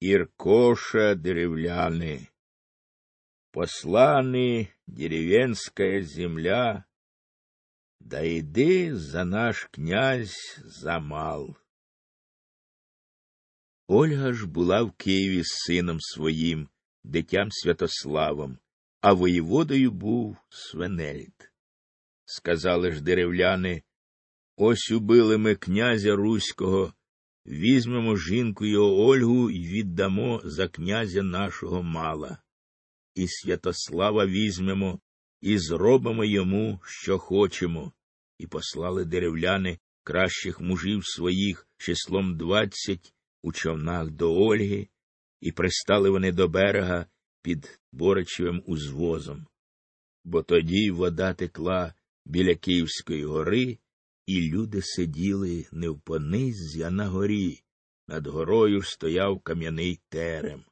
[0.00, 2.28] Иркоша деревляны,
[3.50, 6.84] посланы деревенская земля,
[8.00, 11.56] да иди за наш князь замал.
[13.88, 16.68] Ольга ж була в Києві з сином своїм,
[17.04, 18.58] дитям Святославом,
[19.00, 21.52] а воєводою був Свенельд.
[22.24, 23.82] Сказали ж деревляни,
[24.56, 26.94] ось убили ми князя Руського,
[27.48, 32.38] візьмемо жінку його Ольгу і віддамо за князя нашого мала.
[33.14, 35.00] І Святослава візьмемо
[35.40, 37.92] і зробимо йому, що хочемо.
[38.38, 44.88] І послали деревляни кращих мужів своїх числом двадцять у човнах до Ольги,
[45.40, 47.06] і пристали вони до берега
[47.42, 49.46] під Боричевим узвозом.
[50.24, 51.94] Бо тоді вода текла
[52.24, 53.78] біля Київської гори,
[54.26, 57.62] і люди сиділи не в понизі, а на горі.
[58.08, 60.64] Над горою стояв кам'яний терем.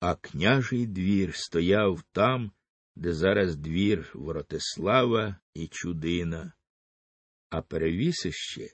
[0.00, 2.52] А княжий двір стояв там,
[2.96, 6.52] де зараз двір Воротислава і Чудина.
[7.50, 8.68] А перевісище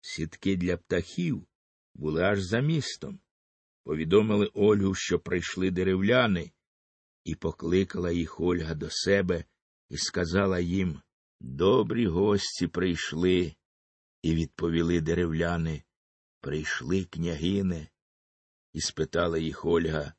[0.00, 1.46] сітки для птахів
[1.94, 3.20] були аж за містом.
[3.84, 6.52] Повідомили Ольгу, що прийшли деревляни,
[7.24, 9.44] і покликала їх Ольга до себе
[9.88, 11.00] і сказала їм
[11.40, 13.54] Добрі гості прийшли.
[14.22, 15.82] І відповіли деревляни
[16.40, 17.88] Прийшли княгине.
[18.72, 20.12] І спитала їх Ольга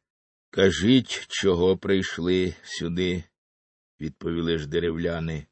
[0.50, 3.24] Кажіть, чого прийшли сюди?
[4.00, 5.48] Відповіли ж деревляни.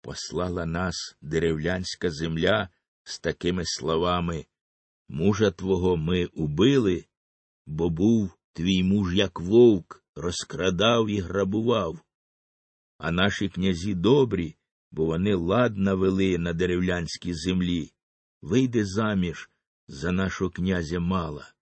[0.00, 2.68] Послала нас деревлянська земля
[3.04, 4.46] з такими словами
[5.08, 7.04] Мужа твого ми убили,
[7.66, 12.00] бо був твій муж, як вовк, розкрадав і грабував.
[12.98, 14.56] А наші князі добрі,
[14.92, 17.92] бо вони ладна вели на деревлянській землі.
[18.42, 19.50] Вийде заміж
[19.88, 21.52] за нашого князя мала.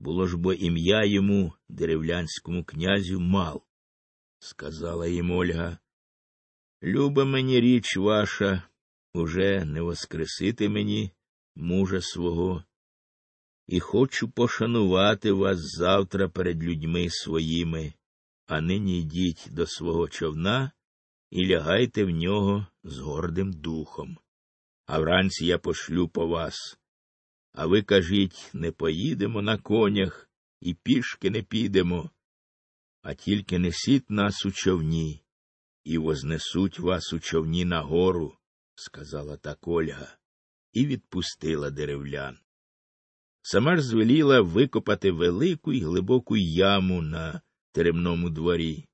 [0.00, 3.62] Було ж бо ім'я йому, деревлянському князю, мал.
[4.38, 5.78] Сказала їм Ольга.
[6.82, 8.62] Люба мені річ ваша,
[9.14, 11.12] уже не воскресити мені
[11.56, 12.64] мужа свого,
[13.66, 17.94] і хочу пошанувати вас завтра перед людьми своїми,
[18.46, 20.72] а нині йдіть до свого човна
[21.30, 24.18] і лягайте в нього з гордим духом.
[24.86, 26.78] А вранці я пошлю по вас.
[27.52, 30.30] А ви кажіть не поїдемо на конях
[30.60, 32.10] і пішки не підемо,
[33.02, 35.22] а тільки несіть нас у човні
[35.84, 38.36] і вознесуть вас у човні на гору,
[38.74, 40.16] сказала так Ольга
[40.72, 42.38] і відпустила деревлян.
[43.42, 47.40] Сама ж звеліла викопати велику й глибоку яму на
[47.72, 48.87] теремному дворі.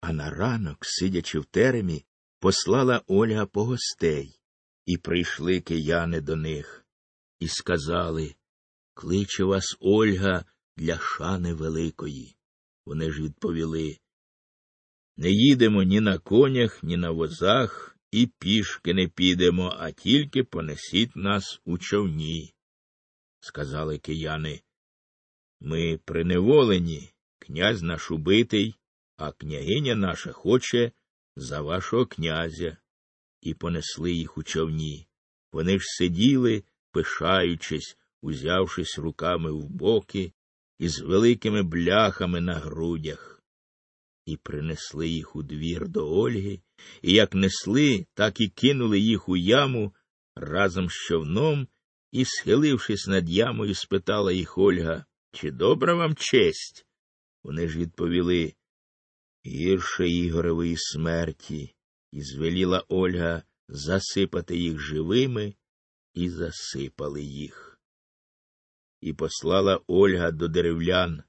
[0.00, 2.04] А на ранок, сидячи в теремі,
[2.38, 4.40] послала Ольга по гостей,
[4.86, 6.86] і прийшли кияни до них,
[7.40, 8.34] і сказали
[8.94, 10.44] Кличе вас Ольга
[10.76, 12.36] для шани великої.
[12.86, 13.98] Вони ж відповіли
[15.16, 21.16] Не їдемо ні на конях, ні на возах, і пішки не підемо, а тільки понесіть
[21.16, 22.54] нас у човні.
[23.40, 24.62] Сказали кияни.
[25.60, 28.74] Ми приневолені, князь наш убитий,
[29.16, 30.92] а княгиня наша хоче
[31.36, 32.76] за вашого князя.
[33.42, 35.08] І понесли їх у човні.
[35.52, 40.32] Вони ж сиділи, пишаючись, узявшись руками в боки
[40.78, 43.36] і з великими бляхами на грудях
[44.26, 46.60] і принесли їх у двір до Ольги,
[47.02, 49.94] і як несли, так і кинули їх у яму
[50.36, 51.68] разом з човном,
[52.12, 56.86] і, схилившись над ямою, спитала їх Ольга, чи добра вам честь?
[57.44, 58.54] Вони ж відповіли
[59.46, 61.74] гірше Ігоревої смерті,
[62.12, 65.54] і звеліла Ольга засипати їх живими,
[66.14, 67.80] і засипали їх.
[69.00, 71.22] І послала Ольга до деревлян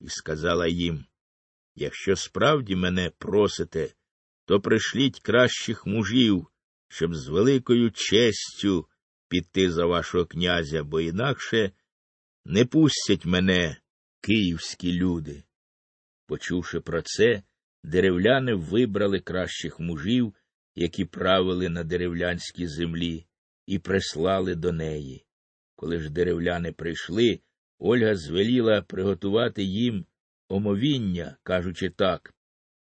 [0.00, 1.04] і сказала їм
[1.74, 3.94] Якщо справді мене просите,
[4.44, 6.46] то пришліть кращих мужів,
[6.88, 8.88] щоб з великою честю
[9.28, 11.72] піти за вашого князя, бо інакше
[12.44, 13.76] не пустять мене
[14.20, 15.44] київські люди.
[16.26, 17.42] Почувши про це,
[17.84, 20.34] деревляни вибрали кращих мужів,
[20.74, 23.26] які правили на деревлянській землі,
[23.66, 25.26] і прислали до неї.
[25.76, 27.40] Коли ж деревляни прийшли,
[27.78, 30.06] Ольга звеліла приготувати їм
[30.48, 32.34] омовіння, кажучи так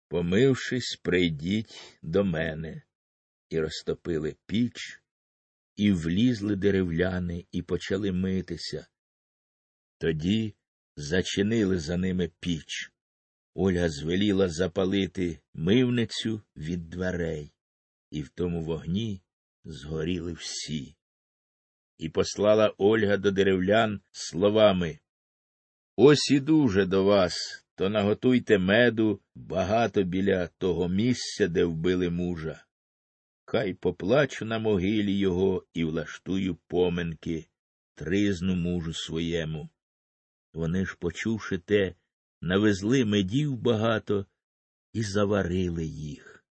[0.07, 2.81] помившись, прийдіть до мене.
[3.49, 5.01] І розтопили піч,
[5.75, 8.87] і влізли деревляни, і почали митися.
[9.97, 10.55] Тоді
[10.95, 12.91] зачинили за ними піч.
[13.59, 17.51] Ольга звеліла запалити мивницю від дверей,
[18.11, 19.21] і в тому вогні
[19.65, 20.95] згоріли всі.
[21.97, 24.99] І послала Ольга до деревлян словами
[25.95, 32.65] Ось іду вже до вас, то наготуйте меду багато біля того місця, де вбили мужа.
[33.45, 37.47] Хай поплачу на могилі його і влаштую поминки,
[37.95, 39.69] тризну мужу своєму.
[40.53, 41.95] Вони ж, почувши те,
[42.41, 44.25] навезли медів багато
[44.93, 46.45] і заварили їх.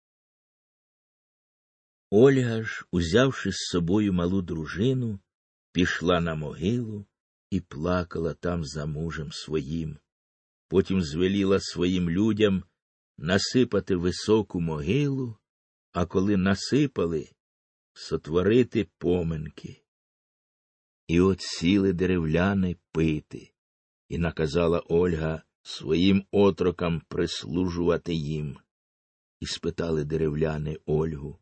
[2.10, 5.20] Ольга ж, узявши з собою малу дружину,
[5.72, 7.06] пішла на могилу
[7.50, 9.98] і плакала там за мужем своїм.
[10.68, 12.64] Потім звеліла своїм людям
[13.18, 15.38] насипати високу могилу,
[15.92, 17.30] а коли насипали,
[17.94, 19.82] сотворити поминки.
[21.08, 23.54] І от сіли деревляни пити,
[24.10, 28.58] і наказала Ольга своїм отрокам прислужувати їм.
[29.40, 31.40] І спитали деревляни Ольгу,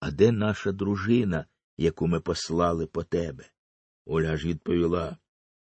[0.00, 3.44] а де наша дружина, яку ми послали по тебе?
[4.06, 5.16] Ольга ж відповіла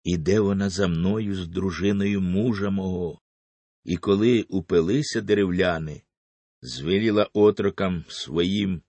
[0.03, 3.21] Іде вона за мною з дружиною мужа мого.
[3.83, 6.01] І коли упилися деревляни,
[6.61, 8.81] звеліла отрокам своїм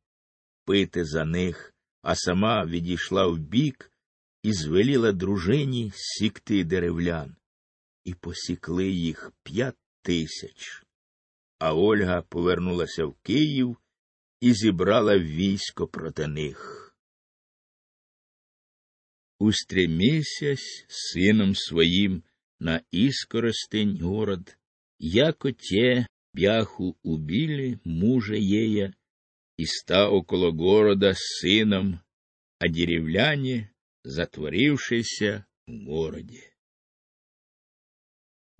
[0.64, 3.92] пити за них, а сама відійшла вбік
[4.42, 7.36] і звеліла дружині сікти деревлян.
[8.10, 10.82] І посікли їх п'ять тисяч.
[11.58, 13.76] А Ольга повернулася в Київ
[14.40, 16.86] і зібрала військо проти них
[19.40, 22.24] устремисясь сыном своим
[22.58, 24.58] на искоростень город,
[24.98, 28.94] яко те бяху убили мужа ея,
[29.56, 32.00] и ста около города с сыном,
[32.58, 33.72] а деревляне,
[34.04, 36.50] затворившиеся в городе.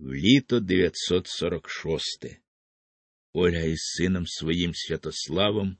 [0.01, 2.41] В літо 946
[3.33, 5.77] Ольга із сином своїм Святославом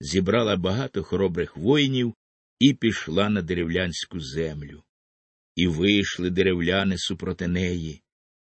[0.00, 2.14] зібрала багато хоробрих воїнів
[2.58, 4.82] і пішла на деревлянську землю.
[5.56, 8.02] І вийшли деревляни супроти неї.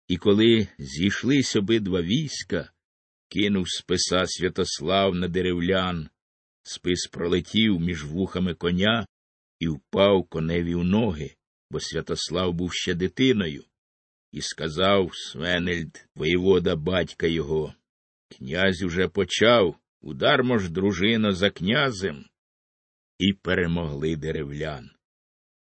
[0.09, 2.73] І коли зійшлись обидва війська,
[3.29, 6.09] кинув списа Святослав на деревлян,
[6.63, 9.07] спис пролетів між вухами коня
[9.59, 11.35] і впав коневі в ноги,
[11.71, 13.65] бо Святослав був ще дитиною,
[14.33, 17.75] і сказав Свенельд, воєвода батька його
[18.29, 22.25] Князь уже почав, удармо ж, дружино, за князем
[23.19, 24.91] і перемогли деревлян.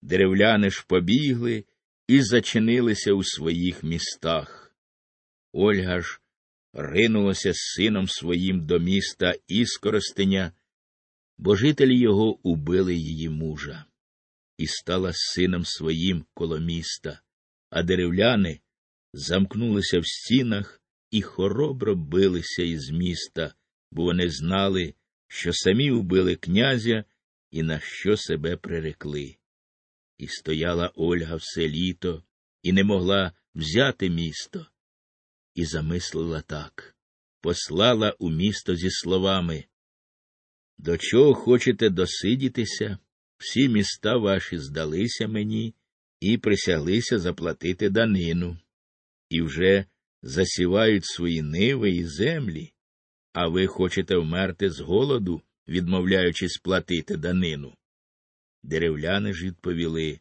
[0.02, 1.64] Деревляни ж побігли
[2.08, 4.76] і зачинилися у своїх містах.
[5.52, 6.20] Ольга ж
[6.72, 10.52] ринулася з сином своїм до міста Іскоростеня,
[11.38, 13.84] бо жителі його убили її мужа,
[14.58, 17.20] і стала сином своїм коло міста,
[17.72, 18.60] а деревляни
[19.12, 20.80] замкнулися в стінах
[21.10, 23.54] і хоробро билися із міста,
[23.90, 24.94] бо вони знали,
[25.28, 27.04] що самі убили князя
[27.50, 29.36] і на що себе прирекли.
[30.18, 32.24] І стояла Ольга все літо
[32.62, 34.66] і не могла взяти місто.
[35.54, 36.96] І замислила так
[37.40, 39.64] послала у місто зі словами
[40.78, 42.98] До чого хочете досидітися?
[43.38, 45.74] Всі міста ваші здалися мені
[46.22, 48.58] і присяглися заплатити данину,
[49.28, 49.84] і вже
[50.22, 52.72] засівають свої ниви і землі,
[53.32, 57.74] а ви хочете вмерти з голоду відмовляючись платити данину.
[58.62, 60.20] Деревляни ж відповіли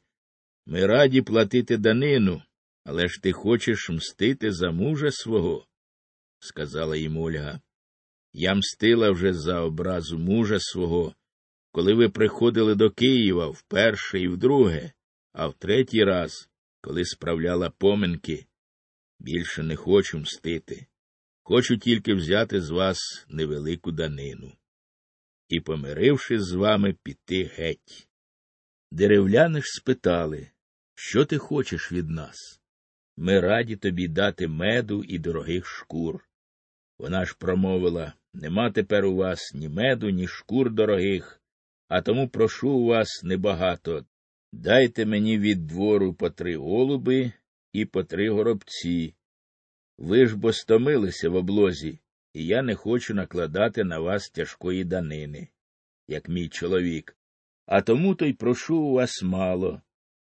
[0.65, 2.41] Ми раді платити данину,
[2.83, 5.67] але ж ти хочеш мстити за мужа свого,
[6.39, 7.61] сказала їм Ольга.
[8.33, 11.15] Я мстила вже за образу мужа свого,
[11.71, 14.91] коли ви приходили до Києва вперше і вдруге,
[15.33, 16.49] а в третій раз,
[16.81, 18.45] коли справляла поминки,
[19.19, 20.87] більше не хочу мстити.
[21.43, 24.53] Хочу тільки взяти з вас невелику данину
[25.47, 28.09] і, помирившись з вами, піти геть.
[28.91, 30.47] Деревляни ж спитали,
[30.95, 32.61] що ти хочеш від нас?
[33.17, 36.27] Ми раді тобі дати меду і дорогих шкур.
[36.99, 41.41] Вона ж промовила нема тепер у вас ні меду, ні шкур дорогих,
[41.87, 44.05] а тому прошу у вас небагато.
[44.51, 47.31] Дайте мені від двору по три голуби
[47.73, 49.15] і по три горобці.
[49.97, 51.99] Ви ж бо стомилися в облозі,
[52.33, 55.47] і я не хочу накладати на вас тяжкої данини,
[56.07, 57.17] як мій чоловік,
[57.65, 59.81] а тому то й прошу у вас мало.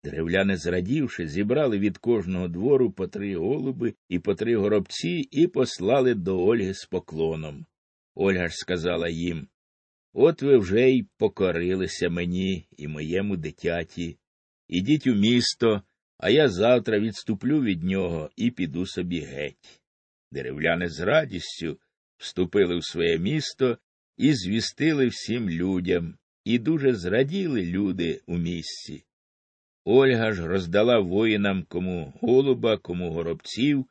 [0.04, 6.14] Деревляни, зрадівши, зібрали від кожного двору по три голуби і по три горобці і послали
[6.14, 7.66] до Ольги з поклоном.
[8.16, 9.48] Ольга ж сказала їм
[10.14, 14.18] От ви вже й покорилися мені і моєму дитяті.
[14.68, 15.82] Ідіть у місто,
[16.18, 19.82] а я завтра відступлю від нього і піду собі геть.
[20.32, 21.80] Деревляни з радістю
[22.18, 23.78] вступили в своє місто
[24.18, 29.04] і звістили всім людям, і дуже зраділи люди у місці.
[29.86, 33.86] Ольга ж роздала воїнам кому голуба, кому горобців,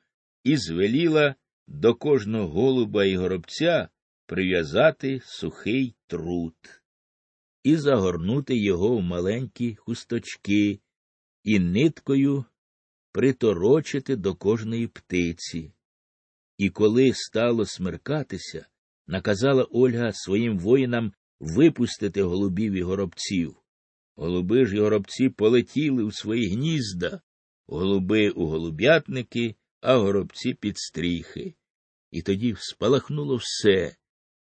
[0.45, 1.35] і звеліла
[1.67, 3.88] до кожного голуба і горобця
[4.33, 6.55] прив'язати сухий труд
[7.62, 10.81] і загорнути його в маленькі хусточки
[11.45, 12.45] і ниткою
[13.12, 15.73] приторочити до кожної птиці.
[16.59, 18.67] І коли стало смеркатися,
[19.07, 23.57] наказала Ольга своїм воїнам випустити голубів і горобців.
[24.17, 27.21] Голуби ж і горобці полетіли у свої гнізда,
[27.67, 31.55] голуби у голуб'ятники, а горобці під стріхи.
[32.11, 33.97] І тоді спалахнуло все,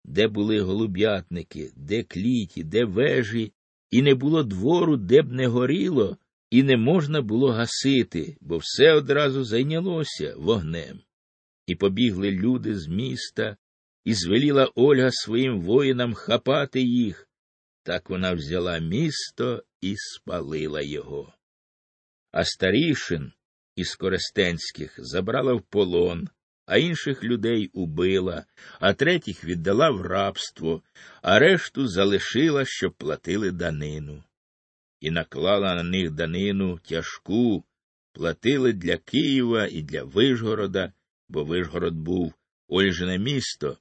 [0.04, 3.52] де були голуб'ятники, де кліті, де вежі,
[3.90, 6.16] і не було двору, де б не горіло,
[6.50, 11.00] і не можна було гасити, бо все одразу зайнялося вогнем.
[11.66, 13.56] І побігли люди з міста,
[14.04, 17.28] і звеліла Ольга своїм воїнам хапати їх.
[17.82, 21.32] Так вона взяла місто і спалила його.
[22.32, 23.32] А старішин
[23.76, 26.28] із Корестенських забрала в полон,
[26.70, 28.44] а інших людей убила,
[28.80, 30.82] а третіх віддала в рабство,
[31.22, 34.24] а решту залишила, щоб платили данину.
[35.00, 37.64] І наклала на них данину тяжку,
[38.12, 40.92] платили для Києва і для Вишгорода,
[41.28, 42.34] бо Вишгород був
[42.68, 43.78] Ольжине місто,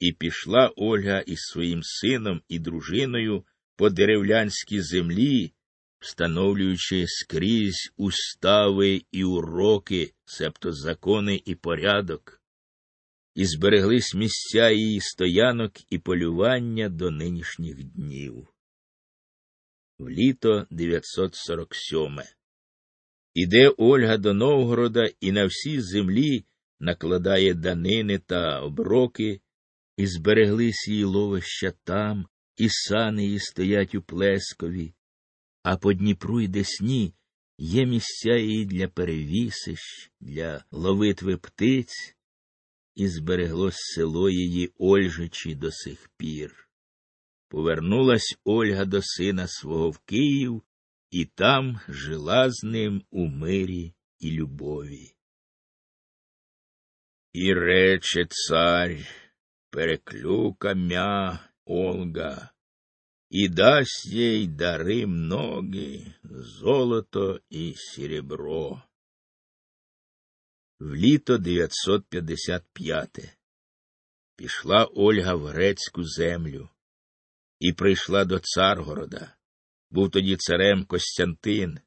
[0.00, 3.44] і пішла Ольга із своїм сином і дружиною
[3.76, 5.52] по деревлянській землі,
[6.00, 12.42] встановлюючи скрізь устави і уроки, себто закони і порядок,
[13.34, 18.48] і збереглись місця її стоянок і полювання до нинішніх днів.
[19.98, 22.20] В літо 947
[23.34, 26.44] Іде Ольга до Новгорода і на всій землі
[26.80, 29.40] накладає данини та оброки,
[29.96, 32.26] і збереглись її ловища там,
[32.56, 34.94] і сани її стоять у Плескові,
[35.62, 37.14] а по Дніпру й Десні
[37.58, 42.16] є місця її для перевісищ, для ловитви птиць,
[42.94, 46.68] і збереглось село її Ольжичі до сих пір.
[47.48, 50.62] Повернулась Ольга до сина свого в Київ,
[51.10, 55.14] і там жила з ним у мирі і любові.
[57.32, 59.08] І рече царь,
[59.70, 62.50] переклюка мя Олга,
[63.30, 68.82] и даст ей дары многие, золото і серебро.
[70.78, 73.38] В літо 955
[74.36, 76.68] пішла Ольга в грецьку землю
[77.58, 79.34] і прийшла до Царгорода.
[79.90, 81.80] Був тоді царем Костянтин,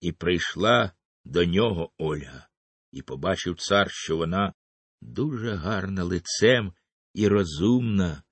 [0.00, 0.92] і прийшла
[1.24, 2.48] до нього Ольга,
[2.92, 4.54] і побачив цар, що вона
[5.00, 6.72] дуже гарна лицем
[7.14, 8.22] і розумна,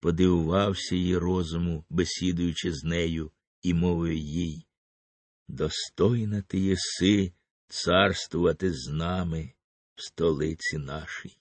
[0.00, 3.30] подивувався її розуму, бесідуючи з нею,
[3.62, 4.66] і мовив їй
[5.48, 7.32] Достойна ти єси
[7.68, 9.52] царствувати з нами
[9.94, 11.36] в столиці нашій.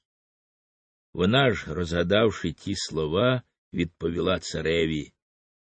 [1.14, 3.42] Вона ж, розгадавши ті слова,
[3.74, 5.14] відповіла цареві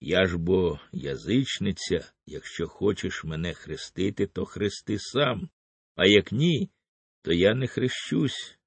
[0.00, 5.50] Я ж бо язичниця, якщо хочеш мене хрестити, то хрести сам,
[5.96, 6.70] а як ні,
[7.22, 8.58] то я не хрещусь.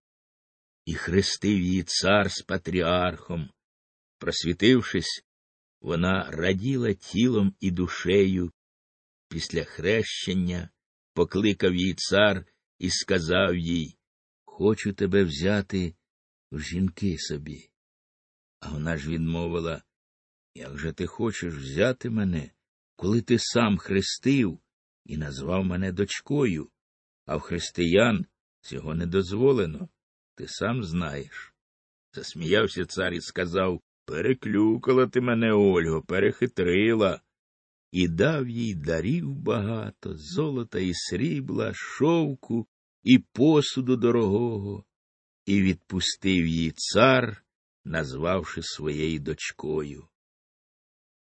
[0.86, 3.50] І хрестив її цар з патріархом,
[4.24, 5.25] Просвітившись,
[5.82, 8.51] вона раділа тілом і душею.
[9.27, 10.70] Після хрещення
[11.13, 12.46] покликав їй цар
[12.80, 13.98] і сказав їй
[14.46, 15.96] Хочу тебе взяти
[16.51, 17.70] в жінки собі.
[18.60, 19.84] А вона ж відмовила
[20.56, 22.51] Як же ти хочеш взяти мене,
[22.96, 24.60] коли ти сам хрестив
[25.06, 26.70] і назвав мене дочкою,
[27.25, 28.25] а в християн
[28.62, 29.89] цього не дозволено,
[30.36, 31.53] ти сам знаєш.
[32.13, 37.22] Засміявся цар і сказав Переклюкала ти мене, Ольго, перехитрила.
[37.91, 42.67] І дав їй дарів багато, золота і срібла, шовку
[43.03, 44.86] і посуду дорогого,
[45.45, 47.43] і відпустив її цар,
[47.86, 50.07] назвавши своєю дочкою.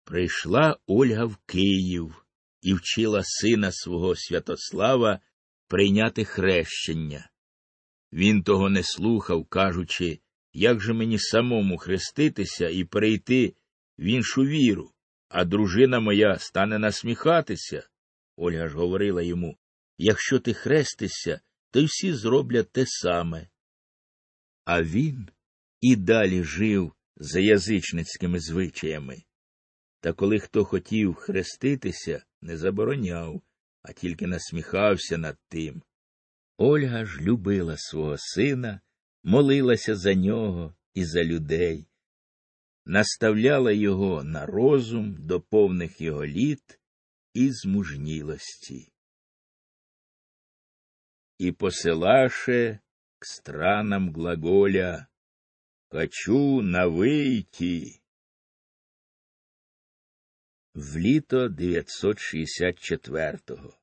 [0.04, 2.25] Прийшла Ольга в Київ
[2.62, 5.20] і вчила сина свого Святослава
[5.68, 7.30] прийняти хрещення.
[8.12, 10.20] Він того не слухав, кажучи
[10.56, 13.54] як же мені самому хреститися і перейти
[13.98, 14.92] в іншу віру,
[15.28, 17.88] а дружина моя стане насміхатися?
[18.36, 19.56] Ольга ж говорила йому
[19.98, 23.48] якщо ти хрестишся, то всі зроблять те саме.
[24.64, 25.28] А він
[25.80, 29.22] і далі жив за язичницькими звичаями.
[30.00, 33.42] Та коли хто хотів хреститися, не забороняв,
[33.82, 35.82] а тільки насміхався над тим.
[36.56, 38.80] Ольга ж любила свого сина
[39.26, 41.87] молилася за нього і за людей,
[42.85, 46.80] наставляла його на розум до повних його літ
[47.35, 48.92] і змужнілості.
[51.38, 52.78] І посилаше
[53.18, 55.06] к странам глаголя
[55.88, 58.00] «Хочу на вийти».
[60.75, 63.78] В літо 964-го.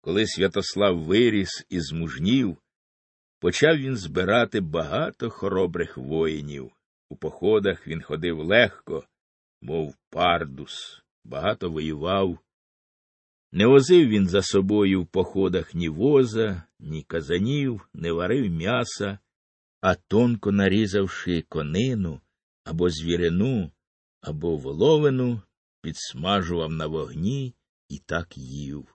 [0.00, 2.63] Коли Святослав виріс і змужнів,
[3.44, 6.70] почав він збирати багато хоробрих воїнів.
[7.08, 9.04] У походах він ходив легко,
[9.62, 12.38] мов пардус, багато воював.
[13.52, 19.18] Не возив він за собою в походах ні воза, ні казанів, не варив м'яса,
[19.80, 22.20] а тонко нарізавши конину
[22.64, 23.70] або звірину,
[24.20, 25.42] або воловину,
[25.82, 27.54] підсмажував на вогні
[27.88, 28.94] і так їв.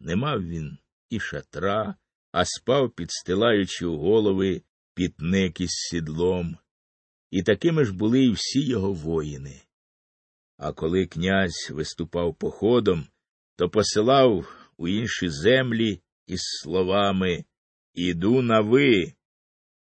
[0.00, 0.78] Не мав він
[1.10, 1.94] і шатра,
[2.32, 4.62] а спав, підстилаючи у голови
[4.94, 6.56] пітник із сідлом.
[7.30, 9.62] І такими ж були і всі його воїни.
[10.56, 13.06] А коли князь виступав походом,
[13.56, 17.44] то посилав у інші землі із словами
[17.94, 19.12] Іду на ви.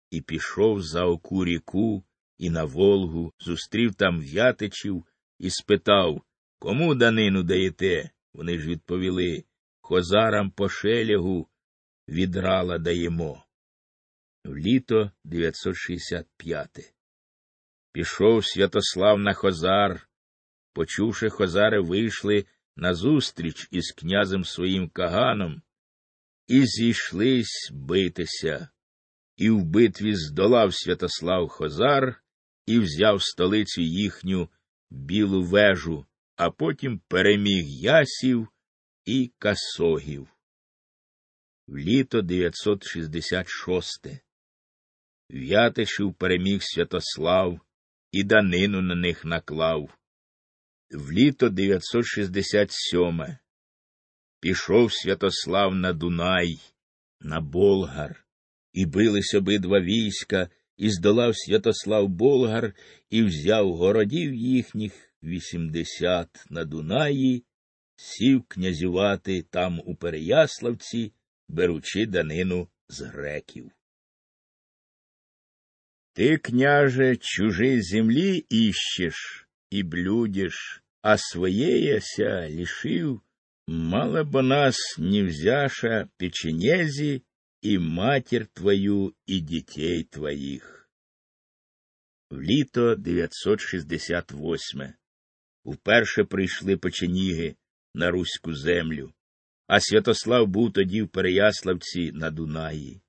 [0.09, 2.03] І пішов за оку ріку
[2.37, 5.05] і на Волгу, зустрів там в'ятичів
[5.39, 6.21] і спитав
[6.59, 8.09] Кому данину даєте?
[8.33, 9.43] Вони ж відповіли
[9.81, 11.47] Хозарам по шелягу
[12.11, 13.43] відрала даємо.
[14.45, 16.93] В літо 965.
[17.91, 20.07] Пішов Святослав на Хозар.
[20.73, 25.61] Почувши, Хозари вийшли назустріч із князем своїм Каганом
[26.47, 28.69] і зійшлись битися.
[29.37, 32.23] І в битві здолав Святослав Хозар
[32.65, 34.49] і взяв столицю їхню
[34.89, 38.47] білу вежу, а потім переміг ясів
[39.05, 40.27] і касогів.
[41.71, 44.07] В літо 966.
[45.29, 47.59] В'ятишів переміг Святослав
[48.11, 49.97] і данину на них наклав.
[50.89, 53.37] В літо 967.
[54.39, 56.59] Пішов Святослав на Дунай,
[57.19, 58.25] на Болгар,
[58.73, 62.73] і бились обидва війська, і здолав Святослав Болгар
[63.09, 67.45] і взяв городів їхніх вісімдесят на Дунаї,
[67.95, 71.13] сів князювати там у Переяславці,
[71.51, 73.71] беручи данину з греків.
[76.13, 83.21] Ти, княже, чужі землі іщеш і блюдеш, а своєяся лишив,
[83.67, 87.23] мало бо нас не взяша печенезі
[87.61, 90.89] і матір твою, і дітей твоїх.
[92.29, 94.93] В літо 968
[95.65, 97.55] вперше прийшли печеніги
[97.93, 99.13] на руську землю,
[99.71, 103.01] а Святослав був тоді в Переяславці на Дунаї.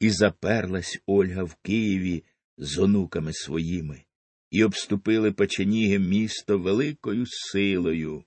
[0.00, 2.24] І заперлась Ольга в Києві
[2.56, 4.02] з онуками своїми,
[4.50, 8.24] і обступили печеніги місто великою силою.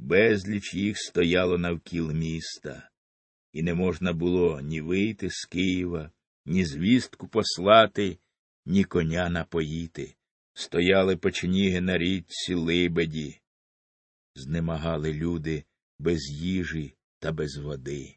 [0.00, 2.90] Безліч їх стояло навкіл міста,
[3.52, 6.10] і не можна було ні вийти з Києва,
[6.46, 8.18] ні звістку послати,
[8.66, 10.14] ні коня напоїти.
[10.54, 13.40] Стояли печеніги на річці Либеді.
[14.34, 15.64] Знемагали люди
[16.00, 18.16] без їжі та без води.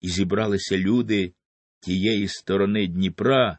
[0.00, 1.34] І зібралися люди
[1.80, 3.58] тієї сторони Дніпра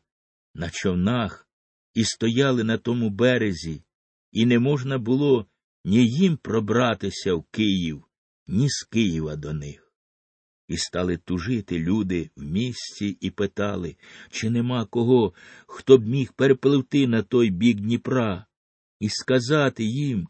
[0.53, 1.47] на човнах
[1.93, 3.83] і стояли на тому березі,
[4.31, 5.47] і не можна було
[5.85, 8.03] ні їм пробратися в Київ,
[8.47, 9.93] ні з Києва до них.
[10.67, 13.95] І стали тужити люди в місті і питали,
[14.29, 15.33] чи нема кого,
[15.67, 18.45] хто б міг перепливти на той бік Дніпра,
[18.99, 20.27] і сказати їм,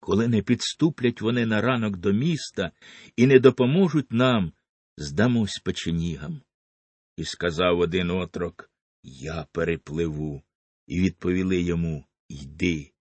[0.00, 2.72] коли не підступлять вони на ранок до міста
[3.16, 4.52] і не допоможуть нам,
[4.96, 6.42] здамось печенігам.
[7.16, 8.70] І сказав один отрок
[9.02, 10.42] Я перепливу.
[10.86, 12.92] І відповіли йому Йди.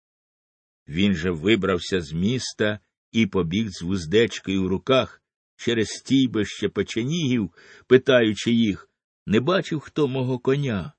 [0.87, 2.79] Він же вибрався з міста
[3.11, 5.21] і побіг з вуздечкою в руках
[5.55, 7.51] через стійбище печенігів,
[7.87, 8.89] питаючи їх,
[9.25, 10.93] не бачив хто мого коня,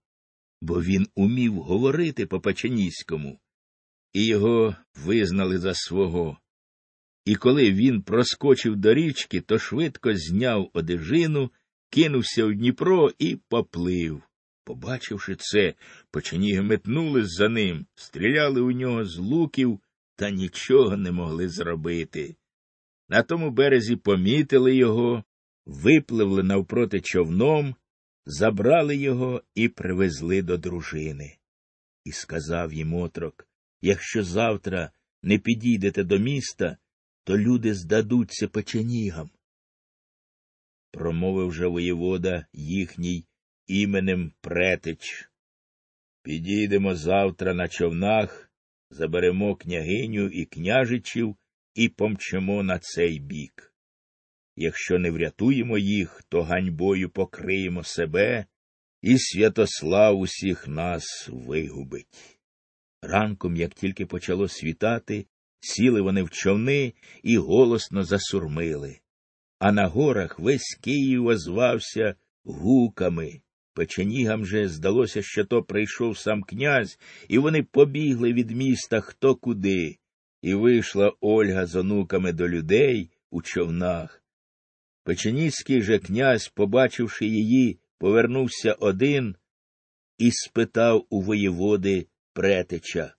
[0.60, 3.40] бо він умів говорити по печеніському,
[4.12, 6.38] і його визнали за свого.
[7.24, 11.50] І коли він проскочив до річки, то швидко зняв одежину,
[11.90, 14.22] кинувся в Дніпро і поплив.
[14.64, 15.74] Побачивши це,
[16.10, 19.80] печеніги метнулись за ним, стріляли у нього з луків
[20.16, 22.36] та нічого не могли зробити.
[23.08, 25.24] На тому березі помітили його,
[25.66, 27.74] випливли навпроти човном,
[28.26, 31.36] забрали його і привезли до дружини.
[32.04, 33.47] І сказав їм отрок
[33.80, 34.90] якщо завтра
[35.22, 36.76] не підійдете до міста,
[37.24, 39.30] то люди здадуться печенігам.
[40.90, 43.24] Промовив же воєвода їхній
[43.66, 45.30] іменем Претич.
[46.22, 48.50] Підійдемо завтра на човнах,
[48.90, 51.36] заберемо княгиню і княжичів
[51.74, 53.74] і помчимо на цей бік.
[54.56, 58.46] Якщо не врятуємо їх, то ганьбою покриємо себе,
[59.02, 62.37] і Святослав усіх нас вигубить.
[63.02, 65.26] Ранком, як тільки почало світати,
[65.60, 68.98] сіли вони в човни і голосно засурмили.
[69.58, 73.40] А на горах весь Київ озвався гуками.
[73.74, 79.98] Печенігам же здалося, що то прийшов сам князь, і вони побігли від міста хто куди,
[80.42, 84.22] і вийшла Ольга з онуками до людей у човнах.
[85.04, 89.36] Печеніський же князь, побачивши її, повернувся один
[90.18, 92.06] і спитав у воєводи
[92.38, 93.14] Претича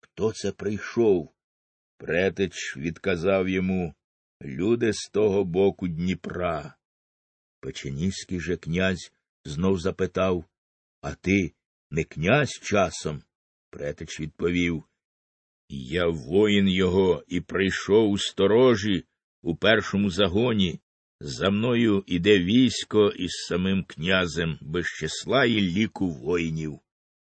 [0.00, 1.34] Хто це прийшов?
[1.98, 3.94] Претич відказав йому
[4.42, 6.74] Люди з того боку Дніпра.
[7.60, 9.12] Печеніський же князь
[9.44, 10.44] знов запитав
[11.00, 11.52] А ти
[11.90, 13.22] не князь часом?
[13.70, 14.84] Претич відповів
[15.68, 19.04] Я воїн його і прийшов у сторожі
[19.42, 20.80] у першому загоні.
[21.20, 26.80] За мною іде військо із самим князем без числа і ліку воїнів.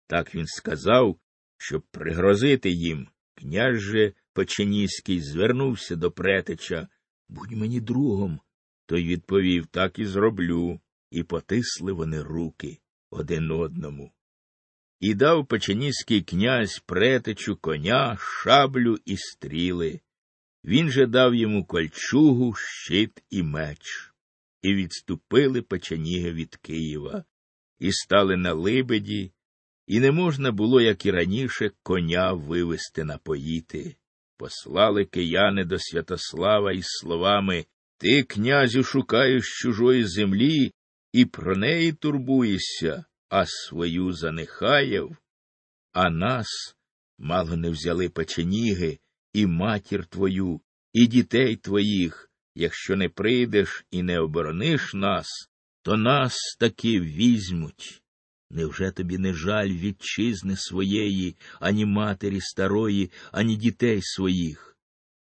[0.09, 1.19] Так він сказав,
[1.57, 3.07] щоб пригрозити їм.
[3.35, 6.87] Князь же Печеніський звернувся до претича.
[7.29, 8.39] Будь мені другом.
[8.85, 10.79] Той відповів так і зроблю,
[11.11, 12.77] і потисли вони руки
[13.09, 14.11] один одному.
[14.99, 19.99] І дав печеніський князь претичу коня, шаблю і стріли.
[20.63, 24.13] Він же дав йому кольчугу, щит і меч.
[24.61, 27.23] І відступили печеніги від Києва,
[27.79, 29.31] і стали на либеді,
[29.89, 33.95] і не можна було, як і раніше, коня вивести напоїти.
[34.37, 37.65] Послали кияни до Святослава із словами
[37.97, 40.71] Ти, князю, шукаєш чужої землі
[41.13, 45.17] і про неї турбуєшся, а свою занехаєв.
[45.93, 46.47] А нас
[47.17, 48.99] мало не взяли печеніги,
[49.33, 50.61] і матір твою,
[50.93, 52.31] і дітей твоїх.
[52.55, 55.27] Якщо не прийдеш і не оборониш нас,
[55.81, 58.03] то нас таки візьмуть.
[58.49, 64.77] Невже тобі не жаль вітчизни своєї, ані матері старої, ані дітей своїх?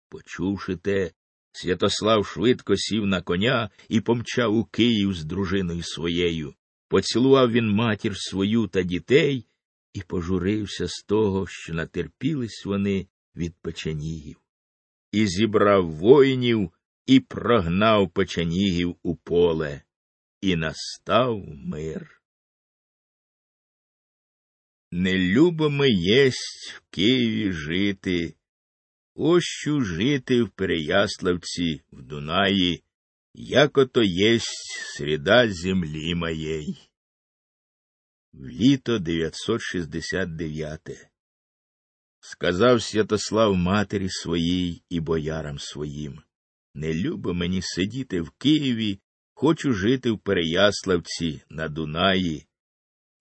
[0.10, 1.12] Почувши те,
[1.56, 6.54] Святослав швидко сів на коня і помчав у Київ з дружиною своєю.
[6.88, 9.46] Поцілував він матір свою та дітей
[9.94, 14.38] і пожурився з того, що натерпілись вони від печенігів.
[15.12, 16.72] І зібрав воїнів
[17.06, 19.82] і прогнав печенігів у поле,
[20.42, 22.23] і настав мир.
[24.96, 28.36] Не любимо єсть в Києві жити,
[29.16, 32.84] ощу жити в Переяславці, в Дунаї,
[33.34, 36.78] як ото єсть среда землі моєї.
[38.34, 40.82] В літо 969
[42.20, 46.22] Сказав Святослав матері своїй і боярам своїм
[46.74, 49.00] Не любо мені сидіти в Києві,
[49.34, 52.48] хочу жити в Переяславці на Дунаї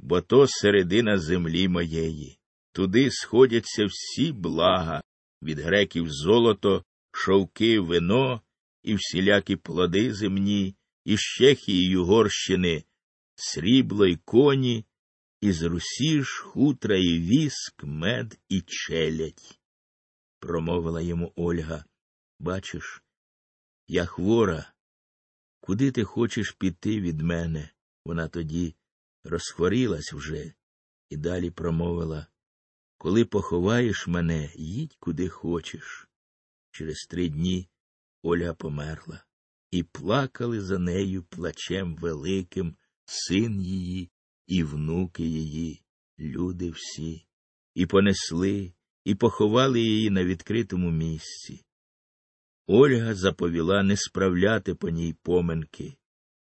[0.02, 2.38] бо то середина землі моєї.
[2.72, 5.02] Туди сходяться всі блага
[5.42, 8.40] від греків золото, шовки, вино
[8.82, 12.84] і всілякі плоди земні, і Чехії й Угорщини,
[13.34, 14.84] срібло й коні,
[15.40, 19.60] із Русі ж хутра і віск, мед і челядь.
[20.38, 21.84] Промовила йому Ольга.
[22.40, 23.02] Бачиш,
[23.88, 24.72] я хвора.
[25.60, 27.70] Куди ти хочеш піти від мене?
[28.04, 28.74] Вона тоді
[29.24, 30.52] розхворілась вже
[31.08, 32.26] і далі промовила
[32.98, 36.08] Коли поховаєш мене, їдь куди хочеш.
[36.70, 37.68] Через три дні
[38.22, 39.24] Оля померла,
[39.70, 44.10] і плакали за нею плачем великим син її
[44.46, 45.82] і внуки її,
[46.18, 47.26] люди всі,
[47.74, 48.72] і понесли,
[49.04, 51.64] і поховали її на відкритому місці.
[52.66, 55.96] Ольга заповіла не справляти по ній поминки,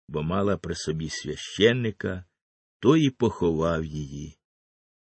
[0.08, 2.26] бо мала при собі священника
[2.80, 4.38] той і поховав її.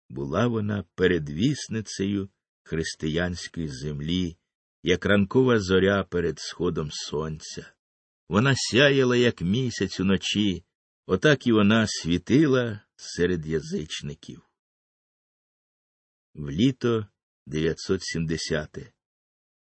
[0.09, 2.29] Була вона передвісницею
[2.63, 4.37] християнської землі,
[4.83, 7.73] як ранкова зоря перед сходом сонця.
[8.29, 10.65] Вона сяяла, як місяць уночі,
[11.07, 14.43] отак і вона світила серед язичників.
[16.35, 17.07] В літо
[17.47, 18.93] 970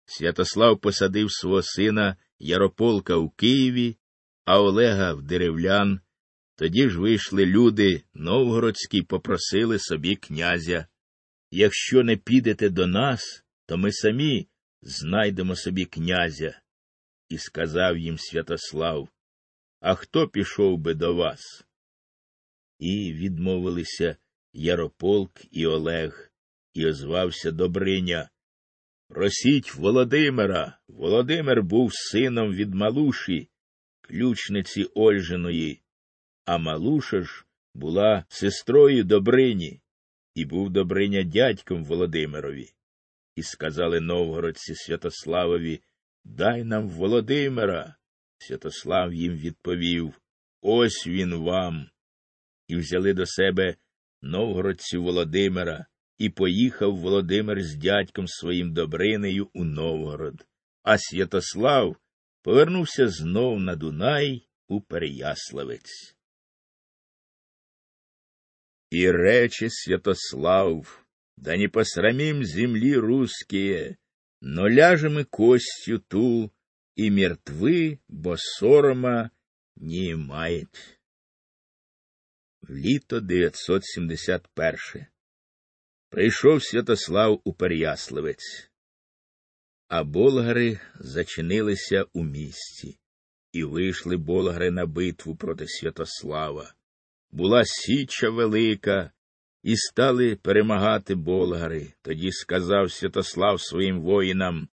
[0.06, 3.98] Святослав посадив свого сина Ярополка у Києві,
[4.46, 6.02] а Олега в деревлян
[6.58, 10.88] тоді ж вийшли люди новгородські попросили собі князя.
[11.52, 14.48] Якщо не підете до нас, то ми самі
[14.82, 16.62] знайдемо собі князя.
[17.30, 19.10] І сказав їм Святослав
[19.80, 21.66] А хто пішов би до вас?
[22.80, 24.16] І відмовилися
[24.54, 26.32] Ярополк і Олег,
[26.74, 28.30] і озвався Добриня.
[29.08, 30.80] Просіть Володимира.
[30.88, 33.50] Володимир був сином від Малуші,
[34.02, 35.82] ключниці Ольжиної,
[36.48, 39.82] а Малуша ж була сестрою Добрині,
[40.36, 42.70] і був Добриня дядьком Володимирові.
[43.36, 45.82] І сказали новгородці Святославові
[46.26, 47.96] Дай нам Володимира.
[48.38, 50.22] Святослав їм відповів
[50.62, 51.90] Ось він вам.
[52.68, 53.76] І взяли до себе
[54.22, 55.86] новгородцю Володимира,
[56.18, 60.46] і поїхав Володимир з дядьком своїм Добринею у Новгород.
[60.84, 61.96] А Святослав
[62.42, 66.17] повернувся знов на Дунай у Переяславець.
[68.90, 73.98] И рече Святослав, да не посрамим земли русские,
[74.40, 76.54] но ляжем и костью ту,
[76.96, 79.32] и мертвы, бо сорома
[79.76, 81.00] не имает.
[82.70, 85.06] Літо 971.
[86.10, 88.72] Прийшов Святослав у Переяславець,
[89.88, 93.00] а болгари зачинилися у місті,
[93.52, 96.77] і вийшли болгари на битву проти Святослава
[97.38, 99.12] була січа велика,
[99.64, 101.94] і стали перемагати болгари.
[102.02, 104.68] Тоді сказав Святослав своїм воїнам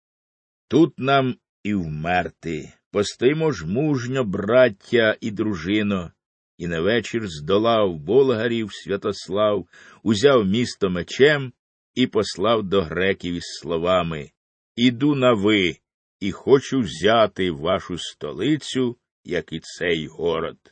[0.68, 2.72] Тут нам і вмерти.
[2.90, 6.12] Постоїмо ж мужньо, браття і дружино.
[6.59, 9.66] І на вечір здолав болгарів Святослав,
[10.03, 11.53] узяв місто мечем
[11.94, 14.31] і послав до греків із словами
[14.77, 15.77] Іду на ви,
[16.20, 20.71] і хочу взяти вашу столицю, як і цей город.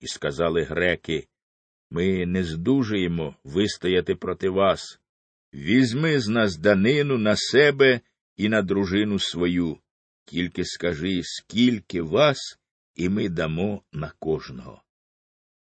[0.00, 1.26] І сказали греки
[1.90, 5.00] ми не здужуємо вистояти проти вас.
[5.54, 8.00] Візьми з нас данину на себе
[8.36, 9.78] і на дружину свою.
[10.24, 12.58] Тільки скажи, скільки вас,
[12.94, 14.82] і ми дамо на кожного.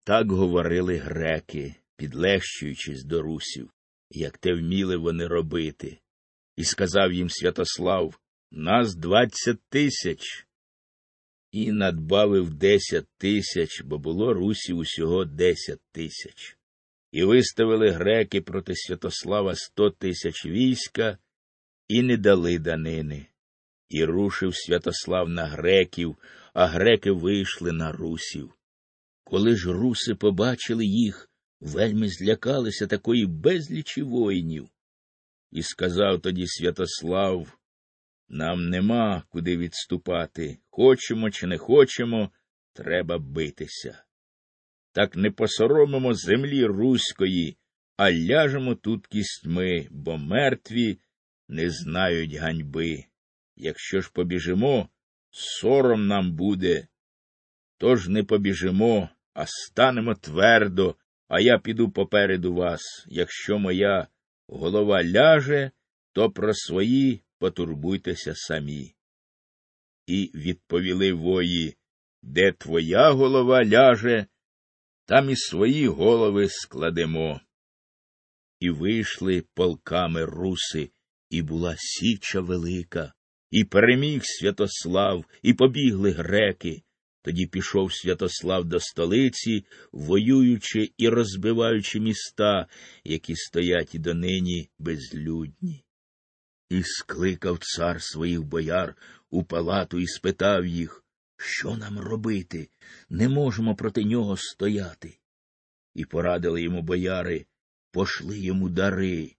[0.03, 3.71] Так говорили греки, підлещуючись до русів,
[4.09, 5.99] як те вміли вони робити.
[6.55, 8.19] І сказав їм Святослав
[8.51, 10.46] Нас двадцять тисяч
[11.65, 16.57] і надбавив десять тисяч, бо було русів усього десять тисяч.
[17.11, 21.17] І виставили греки проти Святослава сто тисяч війська
[21.87, 23.25] і не дали данини.
[23.89, 26.15] І рушив Святослав на греків,
[26.53, 28.53] а греки вийшли на русів.
[29.23, 31.29] Коли ж руси побачили їх,
[31.61, 34.69] вельми злякалися такої безлічі воїнів.
[35.51, 37.57] І сказав тоді Святослав
[38.29, 40.57] нам нема куди відступати.
[40.69, 42.31] Хочемо чи не хочемо,
[42.73, 44.03] треба битися.
[44.91, 47.57] Так не посоромимо землі руської,
[47.97, 50.99] а ляжемо тут кістьми, бо мертві
[51.47, 53.03] не знають ганьби.
[53.55, 54.89] Якщо ж побіжимо,
[55.31, 56.87] сором нам буде.
[57.77, 60.95] Тож не побіжимо, а станемо твердо,
[61.27, 63.05] а я піду попереду вас.
[63.07, 64.07] Якщо моя
[64.47, 65.71] голова ляже,
[66.13, 68.95] то про свої потурбуйтеся самі.
[70.05, 71.75] І відповіли вої,
[72.21, 74.25] де твоя голова ляже,
[75.05, 77.41] там і свої голови складемо.
[78.59, 80.89] І вийшли полками руси,
[81.29, 83.13] і була січа велика,
[83.51, 86.83] і переміг Святослав, і побігли греки.
[87.21, 92.67] Тоді пішов Святослав до столиці, воюючи і розбиваючи міста,
[93.03, 95.86] які стоять і донині безлюдні.
[96.69, 98.95] І скликав цар своїх бояр
[99.29, 101.03] у палату і спитав їх,
[101.37, 102.69] що нам робити?
[103.09, 105.19] Не можемо проти нього стояти.
[105.93, 107.45] І порадили йому бояри
[107.91, 109.35] пошли йому дари,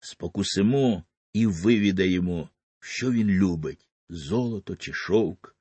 [0.00, 5.56] спокусимо і вивідаємо, що він любить золото чи шовк.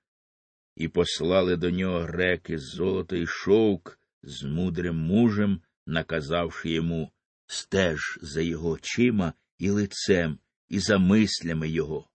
[0.75, 7.11] І послали до нього греки золото і шовк з мудрим мужем, наказавши йому
[7.47, 12.09] стеж за його очима і лицем і за мислями його.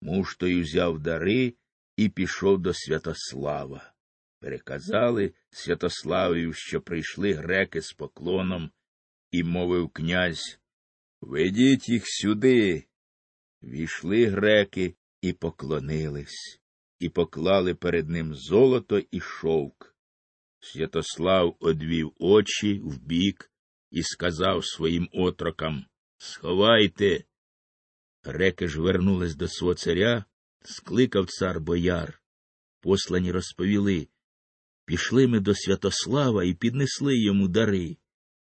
[0.00, 1.54] Муж той узяв дари
[1.96, 3.92] і пішов до Святослава.
[4.40, 8.70] Переказали Святославію, що прийшли греки з поклоном,
[9.30, 10.58] і мовив князь
[11.20, 12.84] Ведіть їх сюди.
[13.62, 16.60] Війшли греки і поклонились,
[16.98, 19.96] і поклали перед ним золото і шовк.
[20.60, 23.52] Святослав одвів очі вбік
[23.90, 25.86] і сказав своїм отрокам
[26.18, 27.24] Сховайте,
[28.24, 30.24] Греки ж вернулись до свого царя,
[30.64, 32.22] скликав цар бояр.
[32.80, 34.08] Послані розповіли
[34.84, 37.96] пішли ми до Святослава і піднесли йому дари,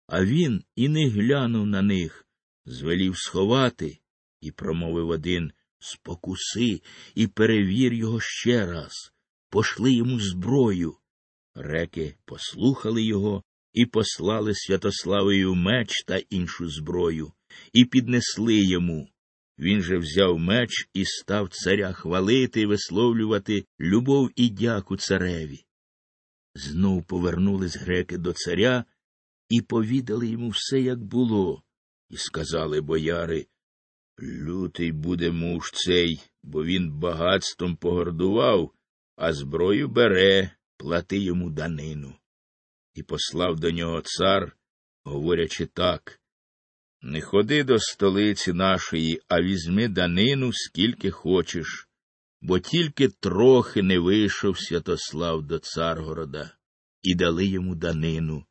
[0.07, 2.25] а він і не глянув на них,
[2.65, 3.99] звелів сховати,
[4.41, 6.81] і промовив один Спокуси
[7.15, 9.13] і перевір його ще раз,
[9.49, 10.97] пошли йому зброю.
[11.55, 17.31] Реки послухали його і послали Святославою меч та іншу зброю,
[17.73, 19.10] і піднесли йому.
[19.61, 25.65] Він же взяв меч і став царя хвалити і висловлювати любов і дяку цареві.
[26.55, 28.85] Знов повернулись греки до царя
[29.49, 31.63] і повідали йому все, як було,
[32.09, 33.47] і сказали бояри
[34.21, 38.71] Лютий буде муж цей, бо він багатством погордував,
[39.15, 42.15] а зброю бере, плати йому данину.
[42.93, 44.57] І послав до нього цар,
[45.03, 46.20] говорячи так
[47.01, 51.89] не ходи до столиці нашої, а візьми данину, скільки хочеш,
[52.41, 56.51] бо тільки трохи не вийшов Святослав до Царгорода,
[57.01, 58.45] і дали йому данину.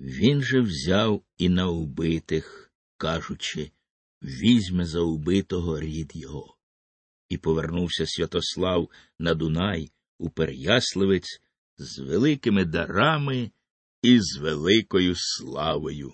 [0.00, 3.70] Він же взяв і на убитих, кажучи
[4.22, 6.56] візьме за убитого рід його.
[7.28, 11.40] І повернувся Святослав на Дунай у Переясливець
[11.78, 13.50] з великими дарами
[14.02, 16.12] і з великою славою.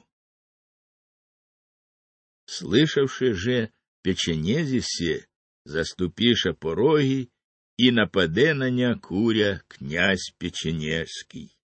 [2.47, 3.69] Слышавши же
[4.03, 5.27] печенезісе,
[5.65, 7.29] заступіша пороги,
[7.77, 11.57] і нападе на ня куря князь Печенежський.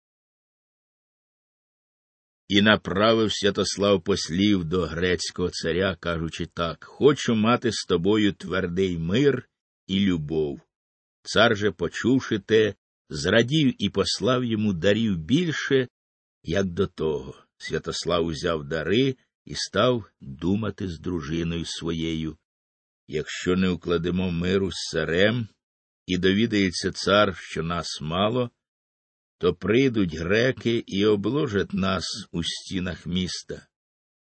[2.49, 9.49] І направив Святослав послів до грецького царя, кажучи так Хочу мати з тобою твердий мир
[9.87, 10.61] і любов.
[11.23, 12.75] Цар же, почувши те,
[13.09, 15.89] зрадів і послав йому дарів більше,
[16.43, 17.35] як до того.
[17.57, 22.37] Святослав узяв дари і став думати з дружиною своєю.
[23.09, 25.49] Якщо не укладемо миру з царем,
[26.07, 28.51] і довідається цар, що нас мало,
[29.39, 33.67] то прийдуть греки і обложать нас у стінах міста,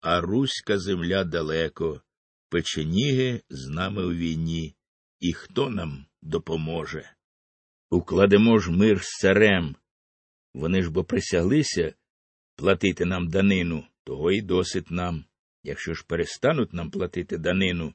[0.02, 2.02] а руська земля далеко,
[2.50, 4.76] печеніги з нами у війні,
[5.20, 7.10] і хто нам допоможе?
[7.90, 9.76] Укладемо ж мир з царем.
[10.54, 11.94] Вони ж бо присяглися
[12.56, 15.26] платити нам данину, того і досить нам.
[15.64, 17.94] Якщо ж перестануть нам платити данину,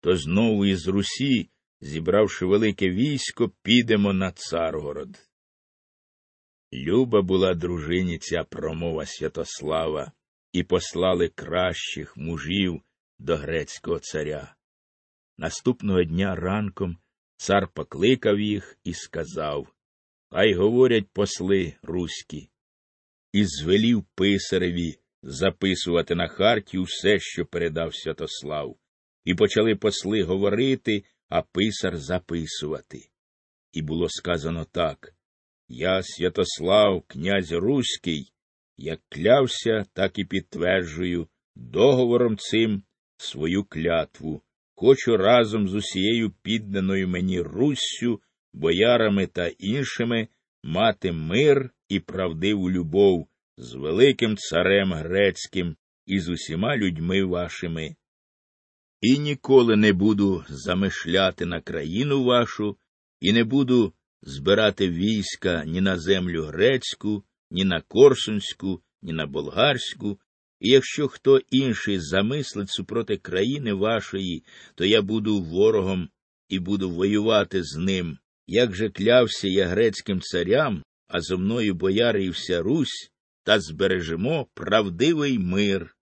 [0.00, 5.18] то знову із Русі, зібравши велике військо, підемо на Царгород.
[6.72, 10.12] Люба була дружині ця промова Святослава,
[10.52, 12.82] і послали кращих мужів
[13.18, 14.56] до грецького царя.
[15.38, 16.98] Наступного дня ранком
[17.36, 19.74] цар покликав їх і сказав
[20.30, 22.50] Хай говорять посли руські,
[23.32, 28.76] і звелів писареві записувати на харті все, що передав Святослав,
[29.24, 32.98] і почали посли говорити, а писар записувати.
[33.72, 35.14] І було сказано так
[35.70, 38.32] я, Святослав, князь Руський,
[38.76, 42.82] як клявся, так і підтверджую договором цим
[43.16, 44.42] свою клятву.
[44.74, 48.20] Хочу разом з усією підданою мені Руссю,
[48.52, 50.28] боярами та іншими
[50.62, 53.28] мати мир і правдиву любов
[53.60, 57.96] з великим царем грецьким і з усіма людьми вашими.
[59.00, 62.76] І ніколи не буду замишляти на країну вашу,
[63.20, 63.92] і не буду
[64.22, 70.20] збирати війська ні на землю грецьку, ні на корсунську, ні на болгарську,
[70.60, 74.44] і якщо хто інший замислить супроти країни вашої,
[74.74, 76.08] то я буду ворогом
[76.48, 78.18] і буду воювати з ним.
[78.46, 83.10] Як же клявся я грецьким царям, а зо мною бояри і вся Русь,
[83.42, 85.96] та збережемо правдивий мир.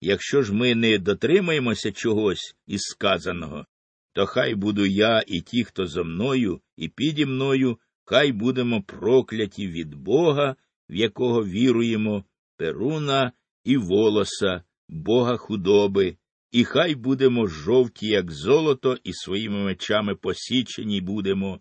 [0.00, 3.66] Якщо ж ми не дотримаємося чогось із сказаного,
[4.12, 9.68] то хай буду я і ті, хто зо мною і піді мною, хай будемо прокляті
[9.68, 10.56] від Бога,
[10.88, 12.24] в якого віруємо,
[12.56, 13.32] Перуна
[13.64, 16.16] і волоса, Бога худоби,
[16.52, 21.60] і хай будемо жовті, як золото, і своїми мечами посічені будемо.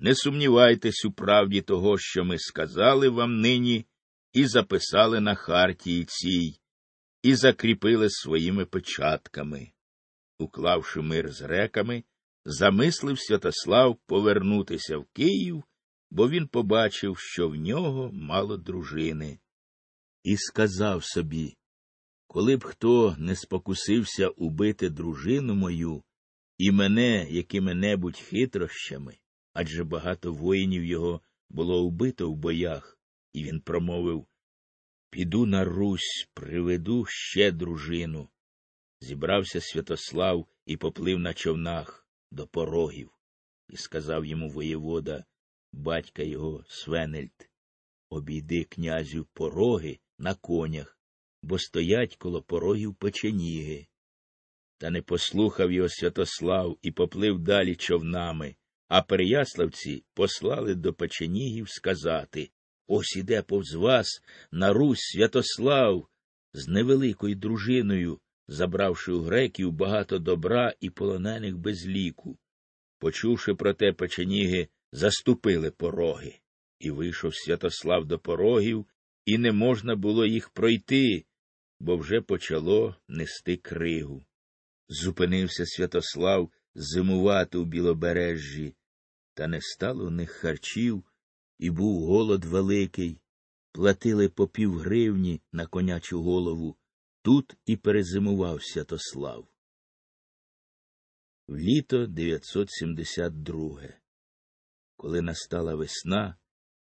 [0.00, 3.86] Не сумнівайтесь у правді того, що ми сказали вам нині,
[4.32, 6.60] і записали на хартії цій,
[7.22, 9.72] і закріпили своїми печатками.
[10.38, 12.04] Уклавши мир з греками,
[12.44, 15.64] замислив Святослав повернутися в Київ,
[16.10, 19.38] бо він побачив, що в нього мало дружини,
[20.24, 21.56] і сказав собі
[22.32, 26.02] коли б хто не спокусився убити дружину мою
[26.58, 29.16] і мене якими небудь хитрощами,
[29.52, 31.20] адже багато воїнів його
[31.50, 32.98] було вбито в боях,
[33.32, 34.26] і він промовив
[35.10, 38.28] Піду на Русь, приведу ще дружину,
[39.00, 43.10] Зібрався Святослав і поплив на човнах до порогів,
[43.68, 45.24] і сказав йому воєвода,
[45.72, 47.50] батька його Свенельд,
[48.10, 50.98] обійди князю пороги на конях,
[51.42, 53.86] бо стоять коло порогів печеніги.
[54.78, 58.56] Та не послухав його Святослав і поплив далі човнами,
[58.88, 62.50] а переяславці послали до печенігів сказати
[62.86, 66.08] Ось іде повз вас на Русь Святослав
[66.52, 72.38] з невеликою дружиною забравши у греків багато добра і полонених без ліку.
[72.98, 76.34] Почувши про те, печеніги заступили пороги,
[76.78, 78.86] і вийшов Святослав до порогів,
[79.24, 81.24] і не можна було їх пройти,
[81.80, 84.26] бо вже почало нести кригу.
[84.88, 88.74] Зупинився Святослав зимувати у білобережжі,
[89.34, 91.04] та не стало у них харчів,
[91.62, 93.20] і був голод великий.
[93.72, 96.76] Платили по пів гривні на конячу голову.
[97.22, 99.48] Тут і перезимував Святослав.
[101.48, 103.82] В літо 972.
[104.96, 106.36] Коли настала весна,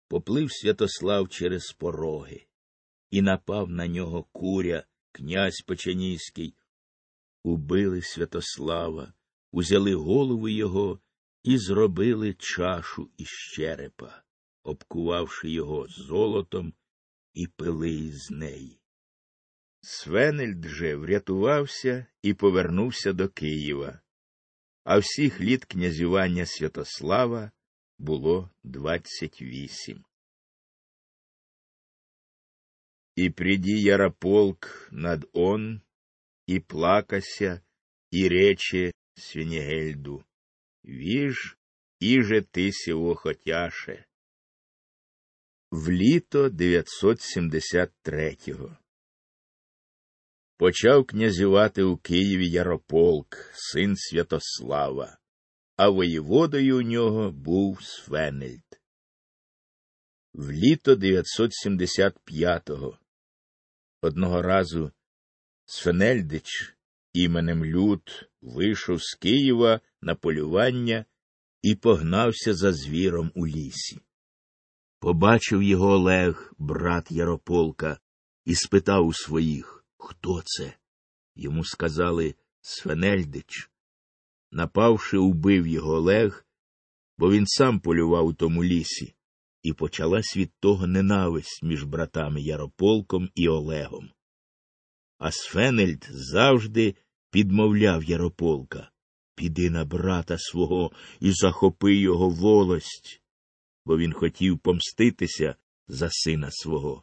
[0.09, 2.47] поплив Святослав через пороги,
[3.11, 6.55] і напав на нього куря, князь Печеніський.
[7.45, 9.13] Убили Святослава,
[9.53, 11.01] узяли голову його
[11.43, 14.23] і зробили чашу із черепа,
[14.69, 16.75] обкувавши його золотом
[17.35, 18.81] і пили із неї.
[19.81, 24.01] Свенельд же врятувався і повернувся до Києва,
[24.85, 27.51] а всіх літ князювання Святослава
[27.99, 30.05] було двадцять вісім.
[33.17, 35.81] І приді Ярополк над он,
[36.47, 37.61] і плакася,
[38.11, 40.25] і рече Свінігельду,
[40.85, 41.59] Віж,
[42.01, 44.08] іже ти сього хотяше.
[45.71, 48.77] В літо 973-го
[50.57, 55.19] Почав князювати у Києві Ярополк, син Святослава,
[55.77, 58.81] а воєводою у нього був Свенельд.
[60.35, 62.99] В літо 975-го
[64.01, 64.93] одного разу
[65.65, 66.77] Свенельдич
[67.13, 71.05] іменем Люд вийшов з Києва на полювання
[71.63, 74.01] і погнався за звіром у лісі.
[75.01, 78.01] Побачив його Олег, брат Ярополка,
[78.45, 80.77] і спитав у своїх, хто це?
[81.37, 83.71] Йому сказали Свенельдич.
[84.51, 86.47] Напавши, убив його Олег,
[87.19, 89.15] бо він сам полював у тому лісі,
[89.63, 94.11] і почалась від того ненависть між братами Ярополком і Олегом.
[95.19, 96.95] А Свенельд завжди
[97.31, 98.91] підмовляв Ярополка
[99.39, 103.23] Піди на брата свого і захопи його волость,
[103.89, 105.55] бо він хотів помститися
[105.87, 107.03] за сина свого.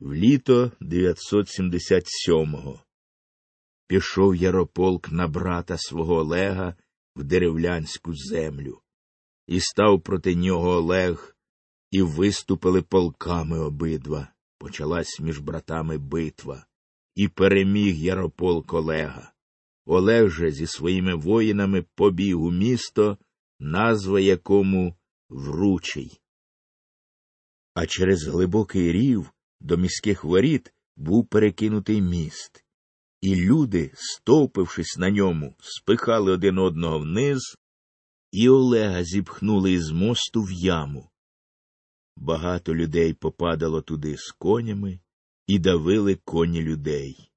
[0.00, 2.80] В літо 977-го
[3.86, 6.74] пішов Ярополк на брата свого Олега
[7.16, 8.80] в деревлянську землю,
[9.46, 11.36] і став проти нього Олег,
[11.90, 14.28] і виступили полками обидва.
[14.58, 16.66] Почалась між братами битва,
[17.14, 19.32] і переміг Ярополк Олега.
[19.84, 23.18] Олег же зі своїми воїнами побіг у місто,
[23.60, 24.96] назва якому
[25.28, 26.20] Вручий.
[27.74, 32.64] А через глибокий рів до міських воріт був перекинутий міст,
[33.20, 37.56] і люди, стовпившись на ньому, спихали один одного вниз,
[38.32, 41.10] і Олега зіпхнули із мосту в яму.
[42.16, 45.00] Багато людей попадало туди з конями
[45.46, 47.30] і давили коні людей.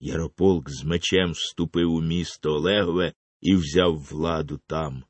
[0.00, 5.04] Ярополк з мечем вступив у місто Олегове і взяв владу там,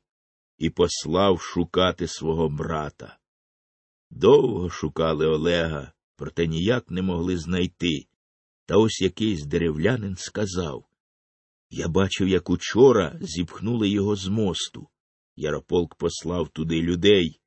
[0.61, 3.17] і послав шукати свого брата.
[4.09, 8.07] Довго шукали Олега, проте ніяк не могли знайти.
[8.65, 10.85] Та ось якийсь деревлянин сказав
[11.69, 14.87] Я бачив, як учора зіпхнули його з мосту.
[15.35, 17.41] Ярополк послав туди людей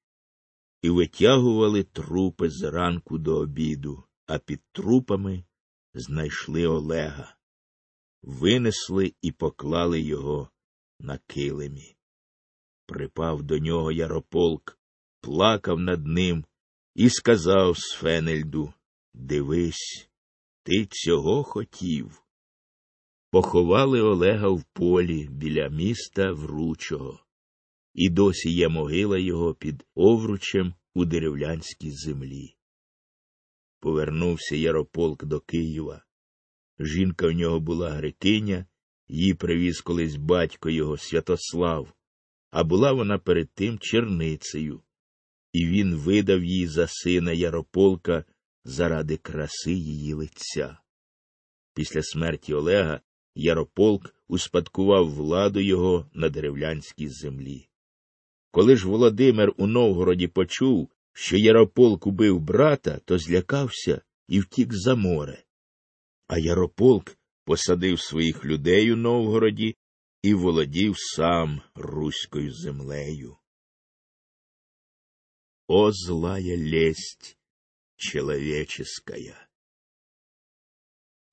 [0.83, 5.45] і витягували трупи з ранку до обіду, а під трупами
[5.95, 7.37] знайшли Олега,
[8.23, 10.51] винесли і поклали його
[11.01, 11.94] на килимі.
[12.87, 14.79] Припав до нього Ярополк,
[15.21, 16.45] плакав над ним
[16.95, 18.73] і сказав Сфенельду
[19.15, 20.09] Дивись,
[20.63, 22.23] ти цього хотів.
[23.31, 27.21] Поховали Олега в полі біля міста Вручого,
[27.95, 32.57] і досі є могила його під овручем у деревлянській землі.
[33.81, 36.05] Повернувся Ярополк до Києва.
[36.79, 38.67] Жінка в нього була грекиня,
[39.09, 41.93] її привіз колись батько його Святослав,
[42.55, 44.83] а була вона перед тим черницею,
[45.53, 48.25] і він видав її за сина Ярополка
[48.65, 50.79] заради краси її лиця.
[51.75, 53.01] Після смерті Олега
[53.35, 57.69] Ярополк успадкував владу його на деревлянській землі.
[58.51, 64.95] Коли ж Володимир у Новгороді почув, що Ярополк убив брата, то злякався і втік за
[64.95, 65.45] море.
[66.27, 69.77] А Ярополк посадив своїх людей у Новгороді
[70.25, 73.37] і володів сам руською землею.
[75.67, 77.39] О, злая лесть
[77.97, 79.49] человеческая!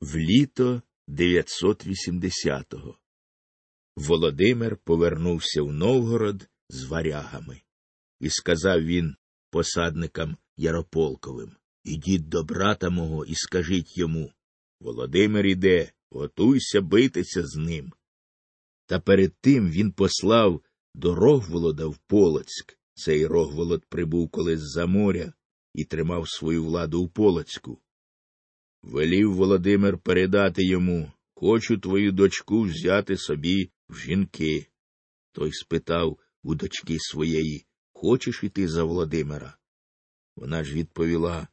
[0.02, 2.98] В літо 980-го
[3.96, 7.62] Володимир повернувся в Новгород з варягами,
[8.20, 9.16] і сказав він
[9.50, 14.32] посадникам Ярополковим Ідіть до брата мого і скажіть йому
[14.80, 17.94] Володимир іде, готуйся битися з ним.
[18.92, 20.62] Та перед тим він послав
[20.96, 22.78] до Рогволода в Полоцьк.
[22.94, 25.34] Цей Рогволод прибув колись за моря
[25.74, 27.82] і тримав свою владу у Полоцьку.
[28.82, 34.68] Велів Володимир передати йому Хочу твою дочку взяти собі в жінки.
[35.32, 39.58] Той спитав у дочки своєї Хочеш іти за Володимира?
[40.36, 41.48] Вона ж відповіла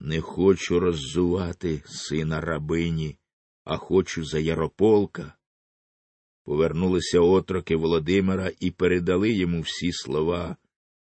[0.00, 3.18] Не хочу роззувати сина рабині,
[3.64, 5.36] а хочу за Ярополка.
[6.46, 10.56] Повернулися отроки Володимира і передали йому всі слова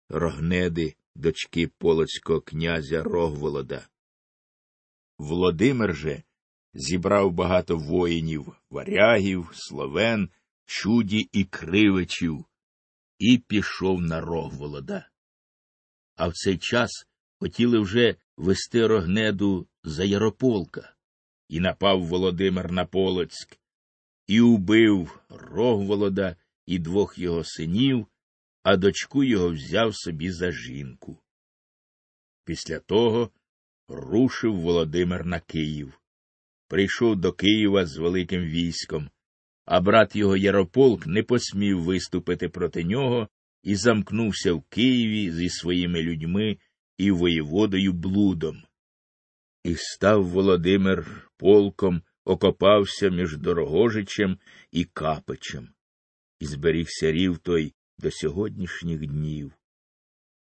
[0.10, 3.88] Рогнеди, дочки полоцького князя Рогволода.
[5.18, 6.24] Володимир же
[6.74, 10.30] зібрав багато воїнів, варягів, словен,
[10.66, 12.46] чуді і кривичів,
[13.20, 15.10] і пішов на Рогволода.
[16.16, 17.08] А в цей час
[17.40, 20.96] хотіли вже вести Рогнеду за Ярополка,
[21.50, 23.60] і напав Володимир на Полоцьк,
[24.28, 28.08] і убив Рогволода і двох його синів,
[28.64, 31.18] а дочку його взяв собі за жінку.
[32.46, 33.32] Після того
[33.88, 36.02] рушив Володимир на Київ.
[36.68, 39.10] Прийшов до Києва з великим військом,
[39.66, 43.30] а брат його Ярополк не посмів виступити проти нього
[43.64, 46.58] і замкнувся в Києві зі своїми людьми
[46.98, 48.64] і воєводою блудом.
[49.64, 54.38] І став Володимир полком, окопався між Дорогожичем
[54.72, 55.70] і Капичем,
[56.40, 59.52] і зберігся рів той до сьогоднішніх днів.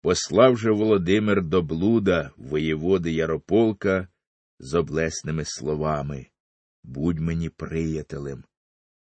[0.02, 4.08] Послав же Володимир до блуда воєводи Ярополка
[4.58, 6.26] з облесними словами
[6.82, 8.44] Будь мені приятелем.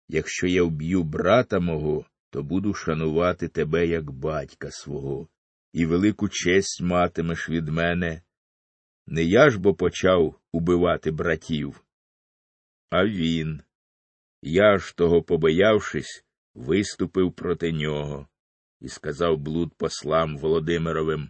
[0.07, 5.28] Якщо я вб'ю брата мого, то буду шанувати тебе як батька свого,
[5.74, 8.22] і велику честь матимеш від мене.
[9.07, 11.84] Не я ж бо почав убивати братів,
[12.93, 13.61] а він.
[14.41, 18.27] Я ж того побоявшись, виступив проти нього
[18.81, 21.29] і сказав блуд послам Володимировим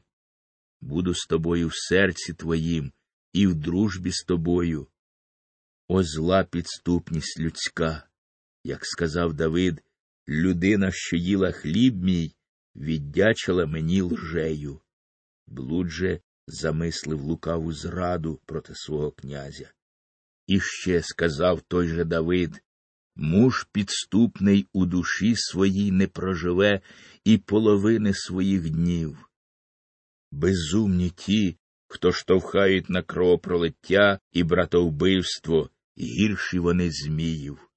[0.81, 2.91] Буду з тобою в серці твоїм
[3.33, 4.87] і в дружбі з тобою.
[5.87, 8.09] О зла підступність людська,
[8.63, 9.83] як сказав Давид,
[10.27, 12.35] людина, що їла хліб мій,
[12.75, 14.81] віддячила мені лжею.
[15.47, 19.73] Блуд же замислив лукаву зраду проти свого князя.
[20.47, 22.61] І ще сказав той же Давид
[23.15, 26.81] Муж підступний у душі своїй не проживе
[27.23, 29.29] і половини своїх днів.
[30.31, 37.69] Безумні ті, хто штовхають на кровопролиття і братовбивство, гірші вони зміїв.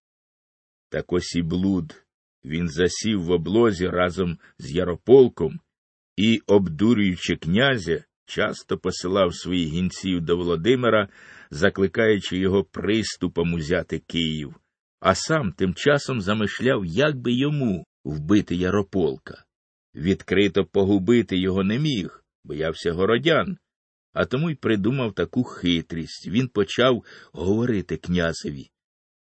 [0.89, 2.07] Так ось і блуд
[2.45, 5.61] він засів в облозі разом з Ярополком
[6.17, 11.09] і, обдурюючи князя, часто посилав своїх гінців до Володимира,
[11.51, 14.55] закликаючи його приступом узяти Київ
[15.01, 19.45] а сам тим часом замишляв, як би йому вбити Ярополка.
[19.95, 23.59] Відкрито погубити його не міг, боявся городян,
[24.13, 26.29] а тому й придумав таку хитрість.
[26.29, 28.71] Він почав говорити князеві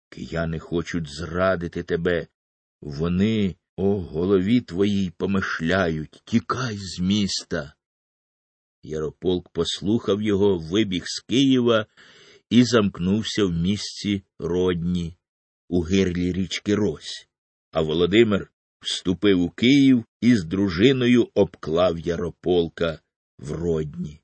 [0.09, 2.26] Кияни хочуть зрадити тебе.
[2.80, 7.74] Вони, о голові твоїй, помишляють, тікай з міста.
[8.87, 11.87] Ярополк послухав його, вибіг з Києва
[12.51, 15.16] і замкнувся в місці родні
[15.68, 17.28] у гирлі річки Рось,
[17.72, 23.01] а Володимир вступив у Київ і з дружиною обклав Ярополка
[23.39, 24.20] в родні.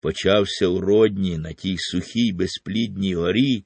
[0.00, 3.64] Почався у родні на тій сухій безплідній горі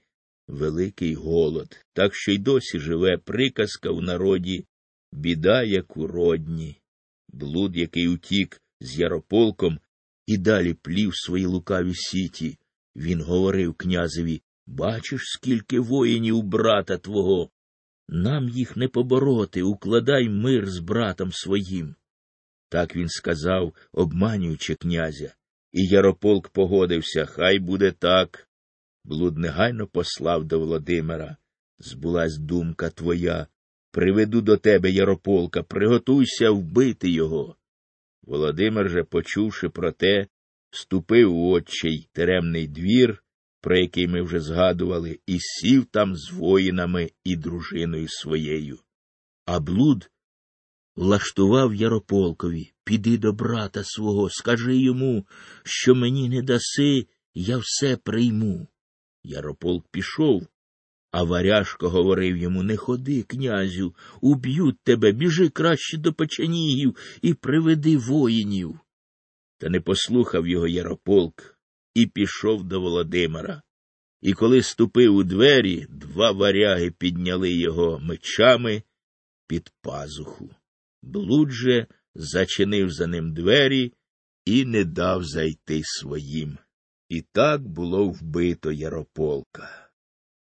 [0.49, 4.65] великий голод, так що й досі живе приказка в народі
[5.13, 6.77] біда, як у родні,
[7.29, 9.79] блуд, який утік з Ярополком,
[10.27, 12.59] і далі плів свої лукаві сіті.
[12.97, 17.51] Він говорив князеві Бачиш, скільки воїнів брата твого.
[18.09, 21.95] Нам їх не побороти, укладай мир з братом своїм.
[22.69, 25.35] Так він сказав, обманюючи князя,
[25.73, 28.49] і Ярополк погодився, хай буде так.
[29.05, 31.37] Блуд негайно послав до Володимира.
[31.79, 33.47] Збулась думка твоя.
[33.91, 37.57] Приведу до тебе Ярополка, приготуйся вбити його.
[38.29, 40.27] Володимир же, почувши про те,
[40.71, 43.23] вступив у отчий теремний двір
[43.61, 48.79] про який ми вже згадували, і сів там з воїнами і дружиною своєю.
[49.45, 50.11] А блуд
[50.97, 55.27] влаштував Ярополкові піди до брата свого, скажи йому,
[55.65, 58.69] що мені не даси, я все прийму.
[59.23, 60.47] Ярополк пішов,
[61.11, 67.97] а варяжко говорив йому Не ходи, князю, уб'ють тебе, біжи краще до печенігів і приведи
[67.97, 68.81] воїнів.
[69.59, 71.59] Та не послухав його Ярополк
[71.95, 73.63] і пішов до Володимира.
[74.23, 78.83] І коли ступив у двері, два варяги підняли його мечами
[79.47, 80.51] під пазуху.
[81.03, 83.93] Блуд же зачинив за ним двері
[84.45, 86.59] і не дав зайти своїм.
[87.09, 89.88] І так було вбито Ярополка.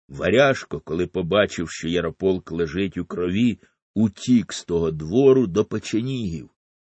[0.08, 3.58] Варяжко, коли побачив, що Ярополк лежить у крові,
[3.94, 6.50] утік з того двору до печенігів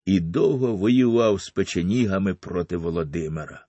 [0.06, 3.68] і довго воював з печенігами проти Володимира.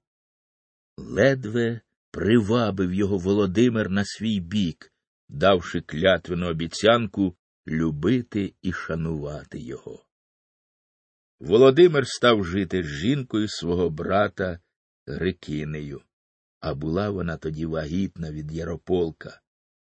[0.97, 1.81] Ледве
[2.11, 4.93] привабив його Володимир на свій бік,
[5.29, 7.37] давши клятвену обіцянку
[7.67, 10.05] любити і шанувати його.
[11.41, 14.61] Володимир став жити з жінкою свого брата
[15.07, 16.03] Грикинею,
[16.63, 19.41] а була вона тоді вагітна від Ярополка,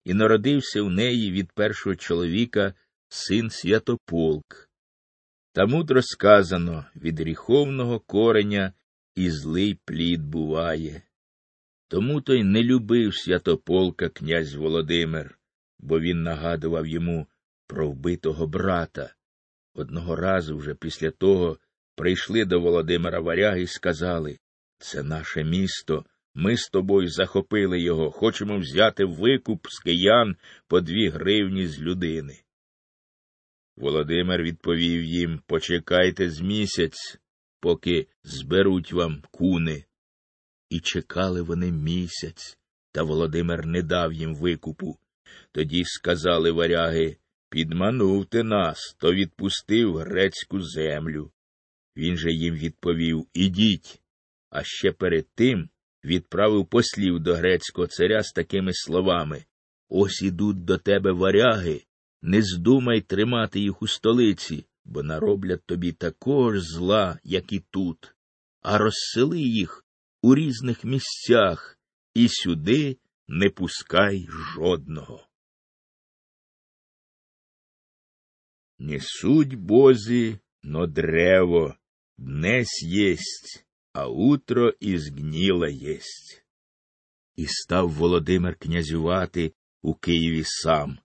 [0.05, 2.75] і народився в неї від першого чоловіка
[3.09, 4.71] син Святополк.
[5.53, 8.73] Та мудро сказано від гріховного кореня
[9.15, 11.03] і злий плід буває.
[11.89, 15.39] Тому то й не любив святополка князь Володимир,
[15.79, 17.27] бо він нагадував йому
[17.67, 19.15] про вбитого брата.
[19.75, 21.59] Одного разу вже після того
[21.97, 24.39] прийшли до Володимира варяги і сказали
[24.79, 26.05] це наше місто,
[26.35, 30.37] ми з тобою захопили його, хочемо взяти викуп з киян
[30.69, 32.39] по дві гривні з людини.
[33.77, 37.19] Володимир відповів їм Почекайте з місяць,
[37.61, 39.85] поки зберуть вам куни.
[40.71, 42.59] І чекали вони місяць,
[42.93, 44.99] та Володимир не дав їм викупу.
[45.53, 47.17] Тоді сказали варяги
[47.49, 51.33] Підманув ти нас, то відпустив грецьку землю.
[51.97, 54.03] Він же їм відповів Ідіть.
[54.51, 55.69] А ще перед тим
[56.05, 59.45] відправив послів до грецького царя з такими словами.
[59.89, 61.85] Ось ідуть до тебе варяги,
[62.23, 68.15] не здумай тримати їх у столиці, бо нароблять тобі такого ж зла, як і тут,
[68.61, 69.85] а розсели їх
[70.23, 71.79] у різних місцях
[72.15, 72.97] і сюди
[73.29, 75.27] не пускай жодного.
[78.79, 81.77] Несуть бозі, но древо,
[82.19, 86.45] днесь єсть, а утро і згніла єсть.
[87.37, 90.99] І став Володимир князювати у Києві сам,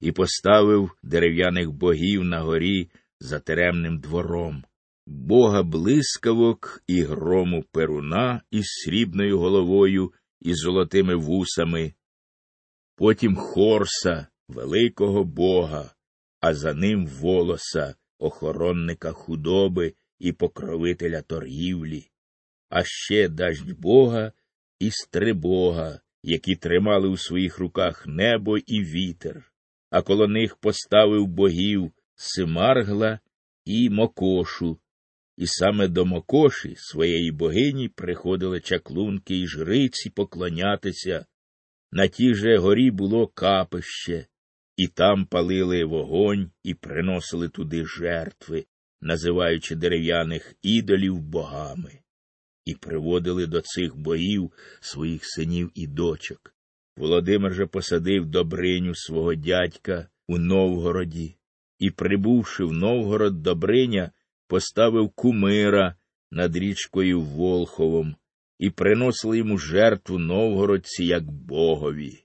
[0.00, 4.64] і поставив дерев'яних богів на горі за теремним двором,
[5.06, 11.94] бога блискавок і грому перуна із срібною головою і золотими вусами,
[12.96, 15.94] потім Хорса, великого бога,
[16.40, 22.10] а за ним волоса, охоронника худоби і покровителя торгівлі,
[22.70, 24.32] а ще дасть бога
[24.78, 29.52] і стрибога, які тримали у своїх руках небо і вітер,
[29.90, 33.18] а коло них поставив богів Симаргла
[33.64, 34.78] і Мокошу,
[35.36, 41.26] і саме до Мокоші, своєї богині, приходили чаклунки і жриці поклонятися.
[41.92, 44.26] На тій же горі було капище,
[44.76, 48.66] і там палили вогонь і приносили туди жертви,
[49.00, 51.99] називаючи дерев'яних ідолів богами,
[52.64, 56.54] і приводили до цих боїв своїх синів і дочок.
[56.96, 61.36] Володимир же посадив Добриню свого дядька у Новгороді,
[61.78, 64.12] і, прибувши в Новгород Добриня,
[64.46, 65.94] поставив кумира
[66.30, 68.16] над річкою Волховом
[68.58, 72.24] і приносили йому жертву новгородці як богові.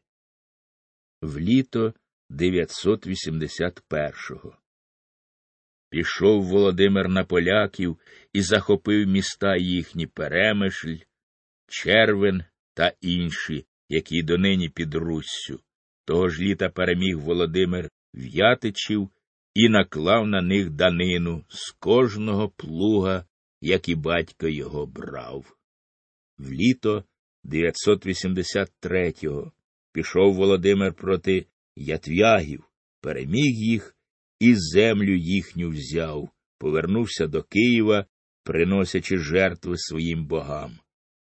[1.22, 1.94] В літо
[2.30, 4.58] 981-го.
[5.96, 7.98] Пішов Володимир на поляків
[8.34, 10.96] і захопив міста їхні Перемишль,
[11.68, 12.44] Червен
[12.74, 15.60] та інші, які донині під Руссю.
[16.06, 19.10] Того ж літа переміг Володимир В'ятичів
[19.54, 23.26] і наклав на них данину з кожного плуга,
[23.62, 25.58] як і батько його брав.
[26.38, 27.04] В літо
[27.46, 29.52] 983-го
[29.94, 32.64] пішов Володимир проти ятвягів,
[33.02, 33.95] переміг їх
[34.40, 38.06] і землю їхню взяв, повернувся до Києва,
[38.44, 40.80] приносячи жертви своїм богам.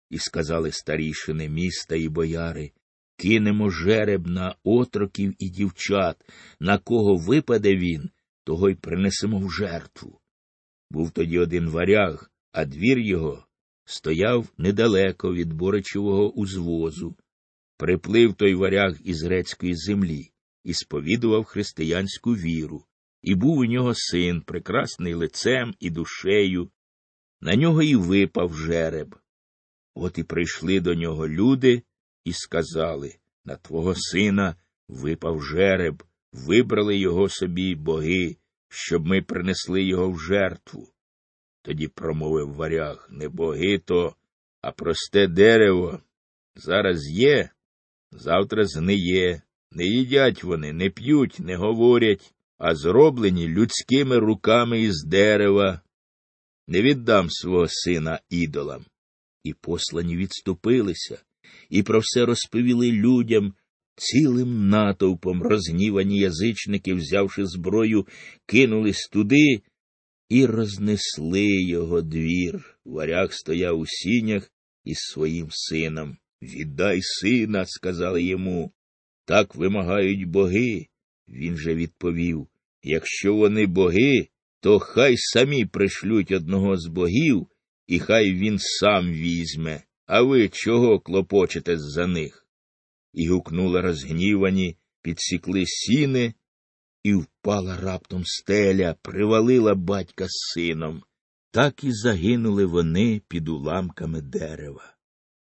[0.09, 2.71] І сказали старішини міста і бояри
[3.21, 6.17] кинемо жереб на отроків і дівчат,
[6.59, 8.09] на кого випаде він,
[8.43, 10.19] того й принесемо в жертву.
[10.89, 13.45] Був тоді один варяг, а двір його
[13.85, 17.15] стояв недалеко від Боричевого узвозу.
[17.77, 20.31] Приплив той варяг із грецької землі
[20.63, 22.85] і сповідував християнську віру,
[23.21, 26.71] і був у нього син, прекрасний лицем і душею.
[27.41, 29.15] На нього і випав жереб.
[29.95, 31.83] От і прийшли до нього люди
[32.25, 33.15] і сказали
[33.45, 34.55] на твого сина
[34.87, 36.03] випав жереб,
[36.33, 38.37] вибрали його собі боги,
[38.69, 40.93] щоб ми принесли його в жертву.
[41.61, 44.15] Тоді промовив варяг не боги то,
[44.61, 45.99] а просте дерево.
[46.55, 47.49] Зараз є,
[48.11, 49.41] завтра зниє.
[49.71, 52.33] Не їдять вони, не п'ють, не говорять,
[52.63, 55.81] а зроблені людськими руками із дерева.
[56.67, 58.85] Не віддам свого сина ідолам.
[59.43, 61.21] І послані відступилися,
[61.69, 63.53] і про все розповіли людям,
[63.95, 68.07] цілим натовпом розгнівані язичники, взявши зброю,
[68.45, 69.61] кинулись туди
[70.29, 72.79] і рознесли його двір.
[72.85, 74.51] Варяг стояв у сінях
[74.83, 76.17] із своїм сином.
[76.41, 78.71] Віддай сина, сказали йому.
[79.25, 80.87] Так вимагають боги.
[81.27, 82.47] Він же відповів
[82.83, 84.27] Якщо вони боги,
[84.59, 87.47] то хай самі пришлють одного з богів,
[87.87, 89.83] і хай він сам візьме.
[90.05, 92.47] А ви чого клопочетесь за них?
[93.13, 96.33] І гукнули розгнівані, підсікли сіни,
[97.03, 101.03] і впала раптом стеля, привалила батька з сином.
[101.51, 104.95] Так і загинули вони під уламками дерева.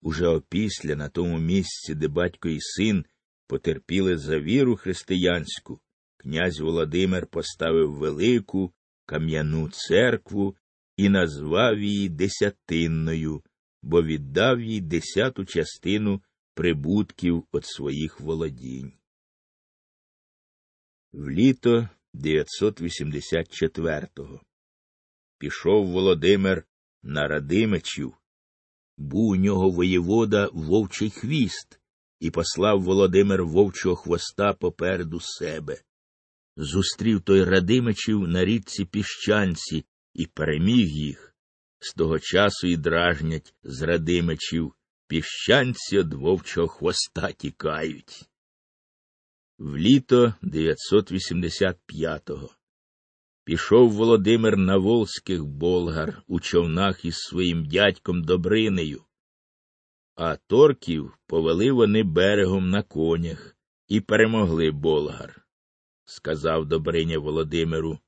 [0.01, 3.05] Уже опісля, на тому місці, де батько і син
[3.47, 5.80] потерпіли за віру християнську,
[6.24, 8.74] князь Володимир поставив велику
[9.05, 10.55] кам'яну церкву
[10.97, 13.43] і назвав її Десятинною,
[13.82, 16.21] бо віддав їй десяту частину
[16.53, 18.93] прибутків від своїх володінь.
[21.13, 24.41] В літо 984-го
[25.38, 26.65] пішов Володимир
[27.03, 28.13] на Радимичів,
[28.97, 31.80] був у нього воєвода вовчий хвіст,
[32.19, 35.82] і послав Володимир вовчого хвоста попереду себе.
[36.56, 41.36] Зустрів той Радимичів на річці піщанці і переміг їх.
[41.80, 44.74] З того часу і дражнять з Радимичів,
[45.08, 48.30] піщанці од вовчого хвоста тікають.
[49.58, 52.49] В літо 985-го
[53.43, 59.04] пішов Володимир на волзьких болгар у човнах із своїм дядьком Добринею,
[60.16, 63.56] а торків повели вони берегом на конях
[63.88, 65.42] і перемогли болгар.
[66.16, 67.99] Сказав Добриня Володимиру.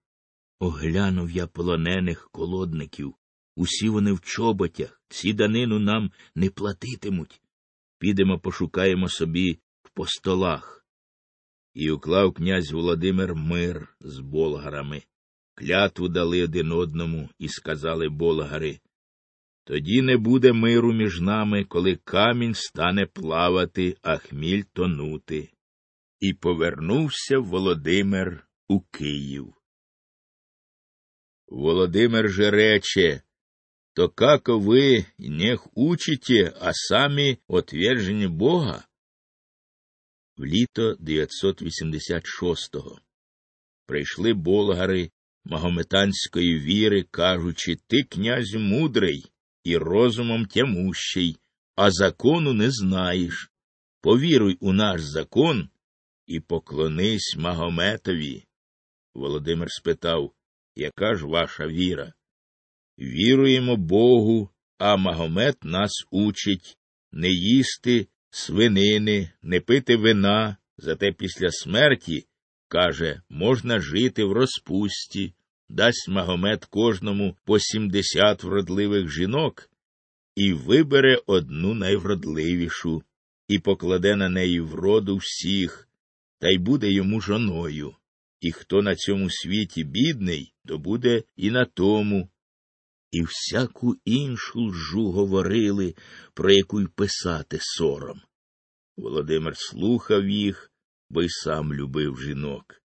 [0.60, 3.14] Оглянув я полонених колодників.
[3.56, 7.42] Усі вони в чоботях, ці данину нам не платитимуть.
[8.00, 10.86] Підемо пошукаємо собі в постолах.
[11.74, 15.04] І уклав князь Володимир мир з болгарами.
[15.56, 18.80] Клятву дали один одному і сказали болгари
[19.66, 25.50] тоді не буде миру між нами, коли камінь стане плавати, а хміль тонути.
[26.26, 29.54] І повернувся Володимир у Київ.
[31.48, 33.22] Володимир же рече,
[33.94, 38.88] то как вы нех учите, а самі отвержені Бога?
[40.38, 43.00] В літо 986-го
[43.86, 45.12] прийшли болгари
[45.44, 49.26] магометанської віри, кажучи, ти, князю мудрий,
[49.64, 51.38] і розумом тямущий,
[51.76, 53.52] а закону не знаєш.
[54.02, 55.70] Повіруй у наш закон
[56.28, 58.44] і поклонись Магометові.
[59.14, 60.34] Володимир спитав,
[60.76, 62.14] яка ж ваша віра?
[63.00, 66.78] Віруємо Богу, а Магомет нас учить
[67.12, 72.28] не їсти свинини, не пити вина, зате після смерті,
[72.68, 75.34] каже, можна жити в розпусті,
[75.70, 79.70] дасть Магомед кожному по сімдесят вродливих жінок
[80.36, 83.04] і вибере одну найвродливішу,
[83.48, 85.88] і покладе на неї вроду всіх,
[86.40, 87.96] та й буде йому жоною.
[88.42, 92.30] І хто на цьому світі бідний, то буде і на тому.
[93.12, 95.96] І всяку іншу лжу говорили,
[96.34, 98.22] про яку й писати сором.
[98.98, 100.72] Володимир слухав їх,
[101.10, 102.82] бо й сам любив жінок.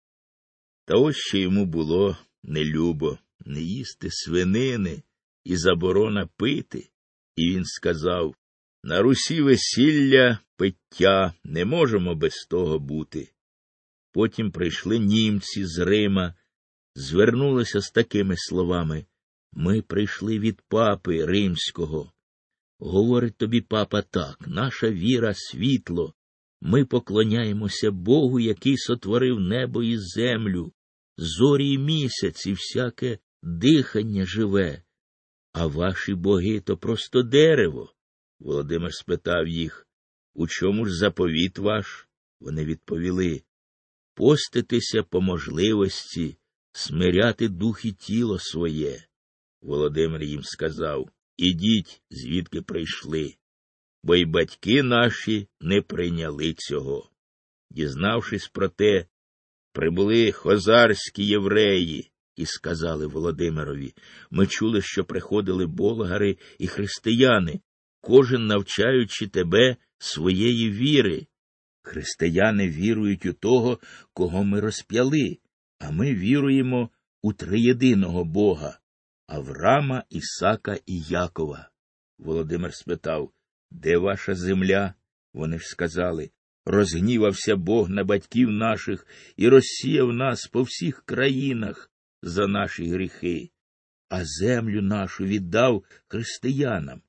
[0.84, 5.02] Та ось що йому було не любо не їсти свинини
[5.44, 6.90] і заборона пити.
[7.36, 8.34] І він сказав
[8.82, 13.28] на Русі весілля, пиття не можемо без того бути.
[14.16, 16.34] Потім прийшли німці з Рима,
[16.94, 19.06] звернулися з такими словами
[19.52, 22.12] Ми прийшли від папи римського.
[22.78, 26.14] Говорить тобі папа так, наша віра світло.
[26.60, 30.72] Ми поклоняємося Богу, який сотворив небо і землю,
[31.16, 34.82] зорі й місяць і всяке дихання живе.
[35.52, 37.94] А ваші боги то просто дерево.
[38.40, 39.88] Володимир спитав їх,
[40.34, 42.08] у чому ж заповіт ваш?
[42.40, 43.42] Вони відповіли
[44.16, 46.36] поститися по можливості,
[46.72, 49.04] смиряти дух і тіло своє.
[49.62, 53.34] Володимир їм сказав Ідіть, звідки прийшли.
[54.02, 57.10] бо й батьки наші не прийняли цього.
[57.70, 59.06] Дізнавшись про те,
[59.72, 63.94] прибули хозарські євреї і сказали Володимирові
[64.30, 67.60] ми чули, що приходили болгари і християни,
[68.00, 71.26] кожен навчаючи тебе своєї віри.
[71.86, 73.78] Християни вірують у того,
[74.14, 75.38] кого ми розп'яли,
[75.78, 76.90] а ми віруємо
[77.22, 78.78] у триєдиного Бога
[79.26, 81.70] Аврама, Ісака і Якова.
[82.18, 83.32] Володимир спитав,
[83.70, 84.94] де ваша земля?
[85.34, 86.30] Вони ж сказали
[86.64, 89.06] розгнівався Бог на батьків наших
[89.36, 91.90] і розсіяв нас по всіх країнах
[92.22, 93.50] за наші гріхи,
[94.08, 97.02] а землю нашу віддав християнам.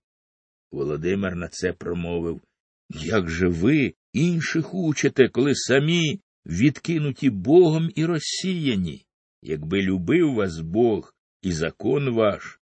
[0.71, 2.41] Володимир на це промовив
[2.89, 9.05] Як же ви інших учите, коли самі відкинуті Богом і розсіяні?
[9.41, 12.59] Якби любив вас Бог і закон ваш,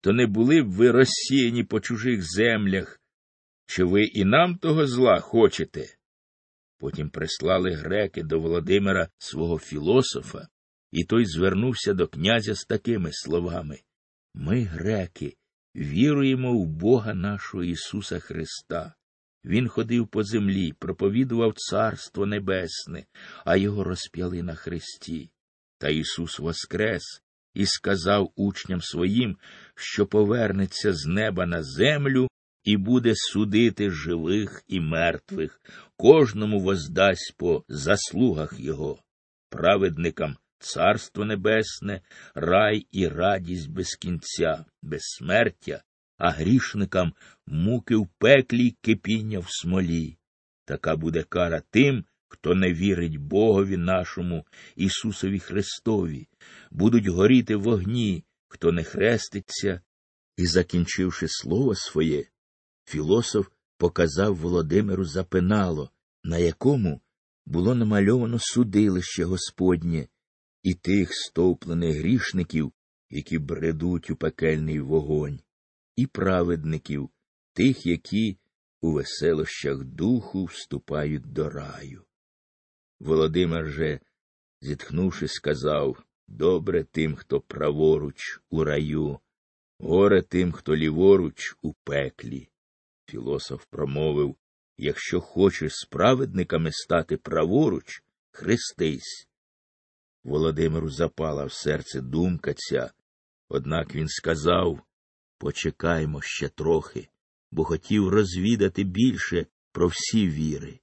[0.00, 3.00] то не були б ви розсіяні по чужих землях,
[3.66, 5.86] чи ви і нам того зла хочете?
[6.78, 10.48] Потім прислали греки до Володимира свого філософа,
[10.92, 13.78] і той звернувся до князя з такими словами
[14.34, 15.36] Ми, греки,
[15.76, 18.94] віруємо в Бога нашого Ісуса Христа.
[19.44, 23.04] Він ходив по землі, проповідував Царство Небесне,
[23.44, 25.30] а його розп'яли на хресті.
[25.78, 27.22] Та Ісус воскрес
[27.54, 29.36] і сказав учням своїм,
[29.74, 32.28] що повернеться з неба на землю
[32.64, 35.60] і буде судити живих і мертвих,
[35.96, 38.98] кожному воздасть по заслугах його,
[39.50, 42.00] праведникам царство небесне,
[42.34, 45.82] рай і радість без кінця, безсмертя,
[46.16, 47.12] а грішникам
[47.46, 50.16] муки в пеклі кипіння в смолі.
[50.64, 54.46] Така буде кара тим, хто не вірить Богові нашому
[54.76, 56.28] Ісусові Христові,
[56.70, 59.80] будуть горіти вогні, хто не хреститься.
[60.36, 62.24] І, закінчивши слово своє,
[62.84, 63.48] філософ
[63.78, 65.90] показав Володимиру запинало,
[66.24, 67.00] на якому
[67.46, 70.08] було намальовано судилище Господнє
[70.62, 72.72] і тих стовплених грішників,
[73.10, 75.40] які бредуть у пекельний вогонь,
[75.96, 77.10] і праведників,
[77.52, 78.38] тих, які
[78.80, 82.04] у веселощах духу вступають до раю.
[83.00, 84.00] Володимир же,
[84.60, 89.18] зітхнувши, сказав добре тим, хто праворуч у раю,
[89.78, 92.48] горе тим, хто ліворуч у пеклі.
[93.06, 94.36] Філософ промовив
[94.76, 99.28] Якщо хочеш справедниками стати праворуч, хрестись.
[100.24, 102.92] Володимиру запала в серце думка ця,
[103.48, 104.80] однак він сказав
[105.38, 107.08] Почекаймо ще трохи,
[107.50, 110.80] бо хотів розвідати більше про всі віри.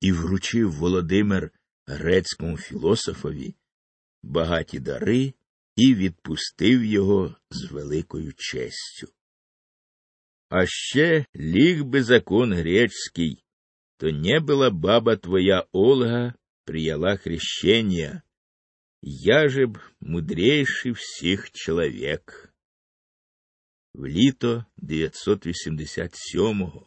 [0.00, 1.50] І вручив Володимир
[1.86, 3.54] грецькому філософові
[4.22, 5.34] багаті дари
[5.76, 9.08] і відпустив його з великою честю.
[10.48, 13.44] А ще ліг би закон греческий,
[13.96, 18.22] то не была баба твоя Ольга прияла хрещение,
[19.02, 22.53] я же б мудрейший всіх чоловік.
[23.94, 26.86] В літо 987-го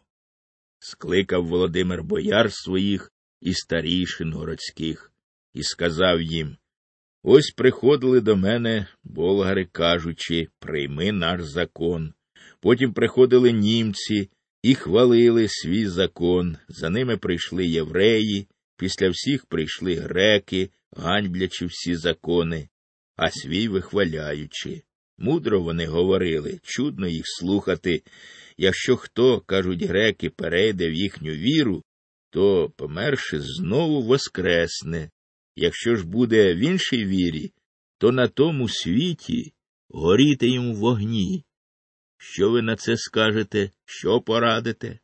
[0.79, 5.11] скликав Володимир бояр своїх і старішин городських
[5.53, 6.57] і сказав їм
[7.23, 12.13] Ось приходили до мене болгари, кажучи, прийми наш закон.
[12.59, 14.29] Потім приходили німці
[14.61, 16.57] і хвалили свій закон.
[16.67, 18.47] За ними прийшли євреї,
[18.77, 22.69] після всіх прийшли греки, ганьблячи всі закони,
[23.15, 24.83] а свій вихваляючи.
[25.17, 28.03] Мудро вони говорили, чудно їх слухати.
[28.57, 31.83] Якщо хто, кажуть греки, перейде в їхню віру,
[32.29, 35.09] то, померши, знову воскресне.
[35.55, 37.51] Якщо ж буде в іншій вірі,
[37.97, 39.53] то на тому світі
[39.89, 41.43] горіти йому вогні.
[42.17, 44.99] Що ви на це скажете, що порадите?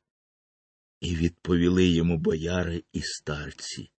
[1.01, 3.89] І відповіли йому бояри і старці.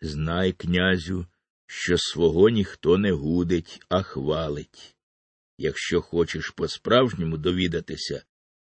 [0.00, 1.26] Знай, князю,
[1.66, 4.96] що свого ніхто не гудить, а хвалить.
[5.64, 8.24] Якщо хочеш по справжньому довідатися,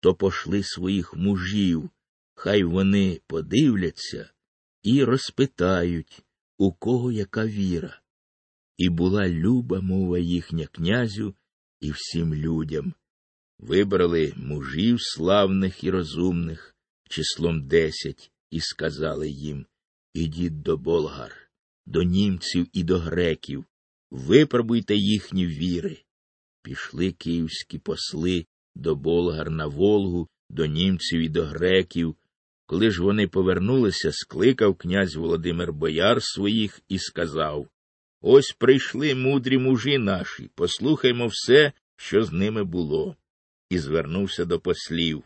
[0.01, 1.91] то пошли своїх мужів,
[2.35, 4.31] хай вони подивляться
[4.83, 6.23] і розпитають,
[6.59, 8.01] у кого яка віра.
[8.77, 11.35] І була люба мова їхня князю
[11.81, 12.95] і всім людям.
[13.59, 16.77] Вибрали мужів славних і розумних,
[17.09, 19.67] числом десять, і сказали їм
[20.15, 21.51] Ідіть до болгар,
[21.87, 23.65] до німців і до греків,
[24.11, 26.05] випробуйте їхні віри.
[26.63, 32.17] Пішли київські посли до болгар на Волгу, до німців і до греків.
[32.67, 37.69] Коли ж вони повернулися, скликав князь Володимир бояр своїх і сказав
[38.21, 43.17] Ось прийшли мудрі мужі наші, послухаймо все, що з ними було,
[43.71, 45.23] і звернувся до послів.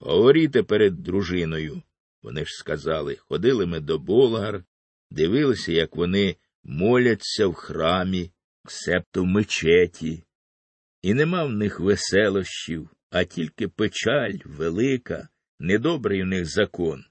[0.00, 1.82] Говоріте перед дружиною.
[2.22, 4.64] Вони ж сказали, ходили ми до болгар,
[5.10, 8.30] дивилися, як вони моляться в храмі,
[8.66, 10.22] септо мечеті,
[11.02, 15.28] і нема в них веселощів, а тільки печаль велика,
[15.58, 17.04] недобрий у них закон.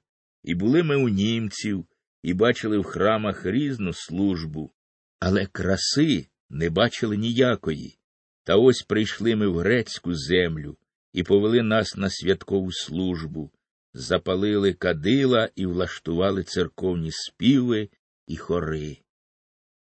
[0.43, 1.85] І були ми у німців,
[2.23, 4.71] і бачили в храмах різну службу,
[5.19, 7.97] але краси не бачили ніякої.
[8.43, 10.77] Та ось прийшли ми в грецьку землю
[11.13, 13.51] і повели нас на святкову службу,
[13.93, 17.89] запалили кадила і влаштували церковні співи
[18.27, 18.97] і хори.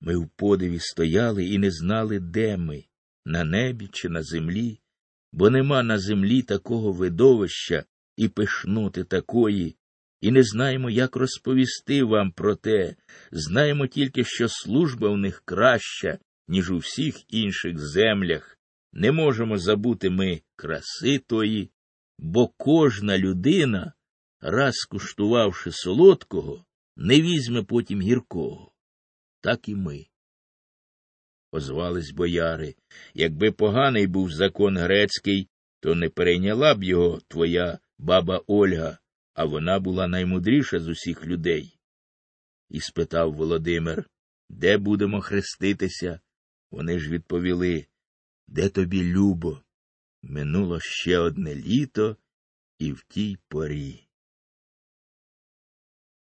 [0.00, 2.84] Ми в подиві стояли і не знали, де ми,
[3.24, 4.78] на небі чи на землі,
[5.32, 7.84] бо нема на землі такого видовища
[8.16, 9.76] і пишноти такої,
[10.20, 12.96] і не знаємо, як розповісти вам про те,
[13.32, 16.18] знаємо тільки, що служба в них краща,
[16.48, 18.58] ніж у всіх інших землях.
[18.92, 21.70] Не можемо забути ми краси тої,
[22.18, 23.92] бо кожна людина,
[24.40, 26.64] раз куштувавши солодкого,
[26.96, 28.72] не візьме потім гіркого.
[29.40, 30.06] Так і ми.
[31.52, 32.74] Озвались бояри.
[33.14, 35.48] Якби поганий був закон грецький,
[35.80, 38.98] то не перейняла б його твоя баба Ольга,
[39.34, 41.78] а вона була наймудріша з усіх людей.
[42.68, 44.10] І спитав Володимир,
[44.50, 46.20] де будемо хреститися?
[46.70, 47.86] Вони ж відповіли,
[48.48, 49.62] де тобі любо?
[50.22, 52.16] Минуло ще одне літо
[52.78, 54.08] і в тій порі.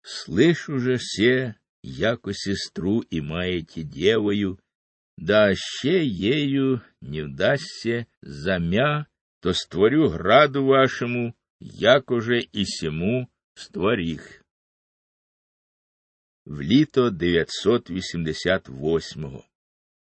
[0.01, 1.53] Слышу же все,
[1.83, 4.59] яко сестру і маєте дєвою,
[5.21, 9.05] да ще ею не вдасться замя,
[9.41, 14.45] то створю граду вашому, як же і сему створіх.
[16.45, 19.43] В літо 988-го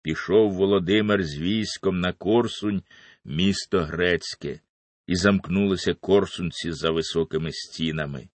[0.01, 2.83] пішов Володимир з військом на Корсунь,
[3.25, 4.59] місто Грецьке,
[5.07, 8.29] і замкнулися корсунці за високими стінами,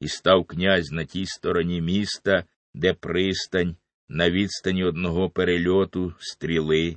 [0.00, 3.76] і став князь на тій стороні міста, де пристань,
[4.08, 6.96] на відстані одного перельоту стріли,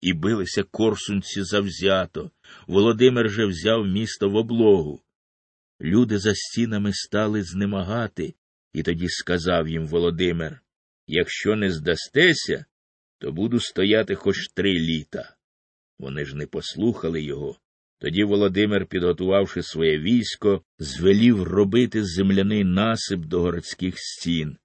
[0.00, 2.30] і билися корсунці завзято.
[2.66, 5.02] Володимир же взяв місто в облогу.
[5.80, 8.34] Люди за стінами стали знемагати,
[8.72, 10.60] і тоді сказав їм Володимир
[11.06, 12.64] Якщо не здастеся,
[13.18, 15.36] то буду стояти хоч три літа.
[15.98, 17.58] Вони ж не послухали його.
[17.98, 24.56] Тоді Володимир, підготувавши своє військо, звелів робити земляний насип до городських стін.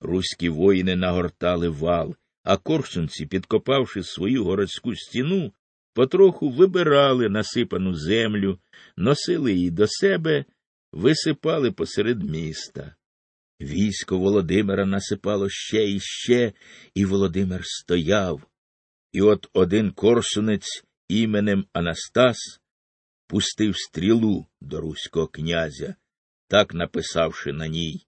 [0.00, 5.52] Руські воїни нагортали вал, а корсунці, підкопавши свою городську стіну,
[5.94, 8.58] потроху вибирали насипану землю,
[8.96, 10.44] носили її до себе,
[10.92, 12.94] висипали посеред міста.
[13.60, 16.52] Військо Володимира насипало ще і ще,
[16.94, 18.46] і Володимир стояв.
[19.12, 22.60] І от один корсунець іменем Анастас
[23.26, 25.94] пустив стрілу до руського князя,
[26.48, 28.06] так написавши на ній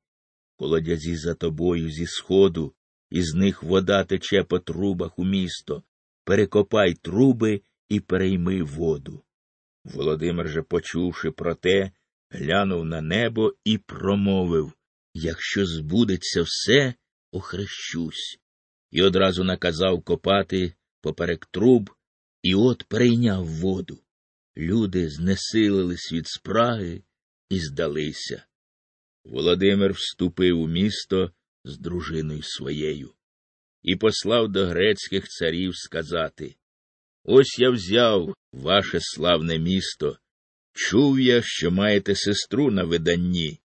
[0.58, 2.74] Колодязі за тобою зі сходу,
[3.10, 5.82] із них вода тече по трубах у місто.
[6.24, 9.22] Перекопай труби і перейми воду.
[9.84, 11.92] Володимир же, почувши про те,
[12.30, 14.72] глянув на небо і промовив
[15.14, 16.94] Якщо збудеться все,
[17.32, 18.38] охрещусь.
[18.90, 21.90] І одразу наказав копати поперек труб,
[22.42, 23.98] і от перейняв воду.
[24.56, 27.02] Люди знесилились від спраги
[27.50, 28.47] і здалися.
[29.28, 31.30] Володимир вступив у місто
[31.64, 33.14] з дружиною своєю
[33.82, 36.54] і послав до грецьких царів сказати
[37.24, 40.18] Ось я взяв ваше славне місто.
[40.72, 43.60] Чув я, що маєте сестру на виданні.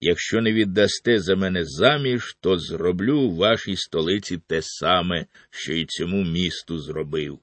[0.00, 5.86] Якщо не віддасте за мене заміж, то зроблю в вашій столиці те саме, що й
[5.86, 7.38] цьому місту зробив.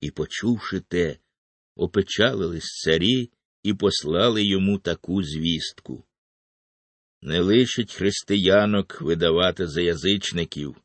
[0.00, 1.16] І, почувши те,
[1.76, 3.30] опечалились царі
[3.62, 6.04] і послали йому таку звістку.
[7.26, 10.76] Не лишить християнок видавати за язичників.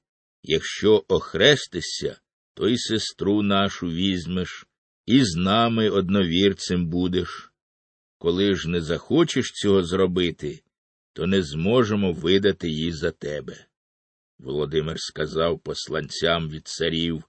[0.43, 2.19] Якщо охрестишся,
[2.53, 4.67] то й сестру нашу візьмеш,
[5.05, 7.51] і з нами одновірцем будеш.
[8.17, 10.63] Коли ж не захочеш цього зробити,
[11.13, 13.65] то не зможемо видати її за тебе.
[14.37, 17.23] Володимир сказав посланцям від царів.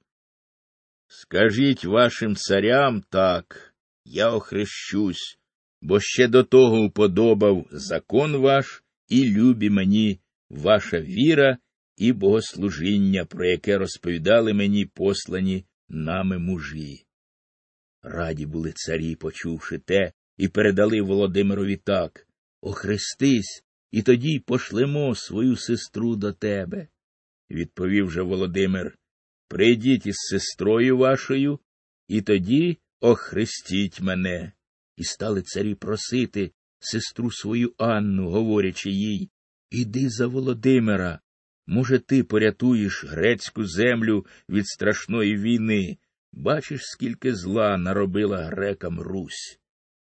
[1.06, 5.38] Скажіть вашим царям так, я охрещусь,
[5.82, 11.58] бо ще до того уподобав закон ваш і любі мені ваша віра
[11.96, 17.06] і богослужіння, про яке розповідали мені послані нами мужі.
[18.02, 22.26] Раді були царі, почувши те, і передали Володимирові так
[22.60, 26.88] Охрестись, і тоді пошлемо свою сестру до тебе.
[27.50, 28.98] Відповів же Володимир
[29.48, 31.60] Прийдіть із сестрою вашою,
[32.08, 34.52] і тоді охрестіть мене.
[34.96, 39.30] і стали царі просити сестру свою Анну, говорячи їй
[39.70, 41.20] Іди за Володимира.
[41.66, 45.98] Може, ти порятуєш грецьку землю від страшної війни.
[46.32, 49.60] Бачиш, скільки зла наробила грекам Русь.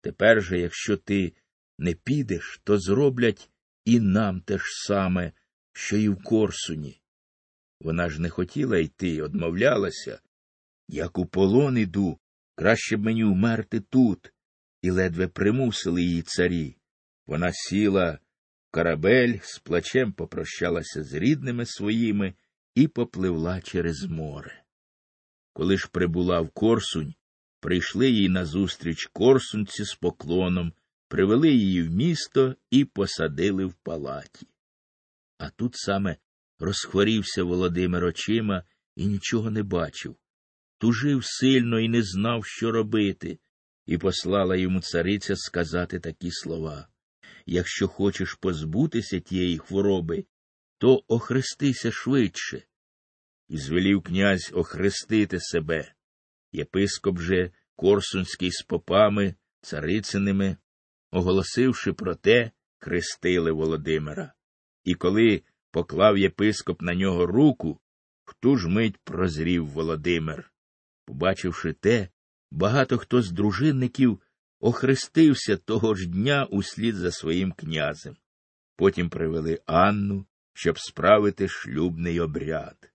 [0.00, 1.32] Тепер же, якщо ти
[1.78, 3.50] не підеш, то зроблять
[3.84, 5.32] і нам те ж саме,
[5.72, 7.00] що й в Корсуні.
[7.80, 10.20] Вона ж не хотіла йти, одмовлялася.
[10.88, 12.18] Як у полон іду,
[12.54, 14.32] краще б мені вмерти тут,
[14.82, 16.76] і ледве примусили її царі.
[17.26, 18.18] Вона сіла
[18.68, 22.34] в корабель, з плачем попрощалася з рідними своїми
[22.74, 24.62] і попливла через море.
[25.52, 27.14] Коли ж прибула в Корсунь,
[27.60, 30.72] прийшли їй назустріч корсунці з поклоном,
[31.08, 34.46] привели її в місто і посадили в палаті.
[35.38, 36.16] А тут саме
[36.58, 38.62] розхворівся Володимир очима
[38.96, 40.16] і нічого не бачив.
[40.78, 43.38] Тужив сильно і не знав, що робити,
[43.88, 46.88] і послала йому цариця сказати такі слова
[47.46, 50.24] Якщо хочеш позбутися тієї хвороби,
[50.78, 52.62] то охрестися швидше.
[53.48, 55.92] І звелів князь охрестити себе.
[56.52, 60.56] Єпископ же Корсунський з попами, царициними,
[61.10, 64.32] оголосивши про те, хрестили Володимира.
[64.84, 67.80] І коли поклав єпископ на нього руку,
[68.24, 70.52] в ту ж мить прозрів Володимир.
[71.04, 72.08] Побачивши те,
[72.50, 74.20] багато хто з дружинників
[74.60, 78.16] охрестився того ж дня услід за своїм князем.
[78.76, 82.92] Потім привели Анну, щоб справити шлюбний обряд.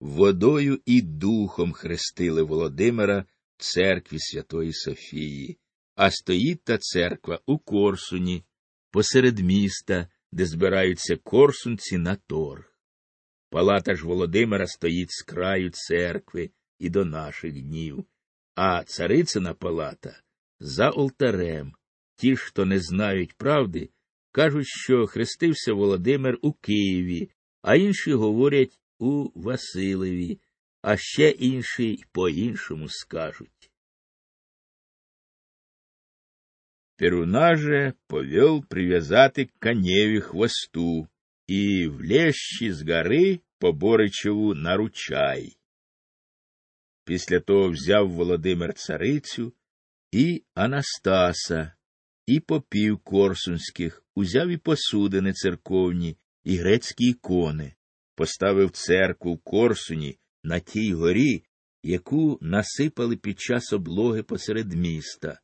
[0.00, 3.24] Водою і духом хрестили Володимира
[3.56, 5.58] в церкві Святої Софії,
[5.94, 8.44] а стоїть та церква у Корсуні,
[8.90, 12.72] посеред міста, де збираються корсунці на торг.
[13.50, 18.04] Палата ж Володимира стоїть з краю церкви і до наших днів,
[18.56, 20.22] а царицина палата
[20.60, 21.74] за олтарем.
[22.16, 23.90] Ті, хто не знають правди,
[24.32, 27.30] кажуть, що хрестився Володимир у Києві,
[27.62, 30.40] а інші говорять у Василеві,
[30.82, 33.70] а ще інші по іншому скажуть.
[36.96, 41.08] Перуна же повел прив'язати к коневі хвосту
[41.46, 45.55] і в лещі з гори по Боричеву на ручай.
[47.06, 49.52] Після того взяв Володимир царицю
[50.12, 51.72] і Анастаса,
[52.26, 57.74] і попів корсунських, узяв і посудини церковні, і грецькі ікони,
[58.14, 61.44] поставив церкву в Корсуні на тій горі,
[61.82, 65.40] яку насипали під час облоги посеред міста.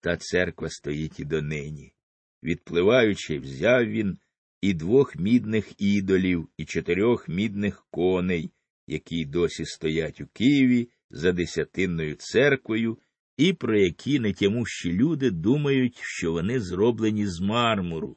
[0.00, 1.94] Та церква стоїть і донині.
[2.42, 4.18] Відпливаючи, взяв він
[4.60, 8.52] і двох мідних ідолів, і чотирьох мідних коней,
[8.86, 12.98] які досі стоять у Києві за десятинною церквою,
[13.36, 18.16] і про які нетямущі люди думають, що вони зроблені з мармуру.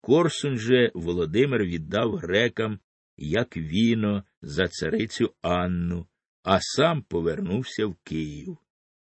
[0.00, 2.78] Корсунь же Володимир віддав грекам
[3.16, 6.06] як віно за царицю Анну,
[6.42, 8.56] а сам повернувся в Київ.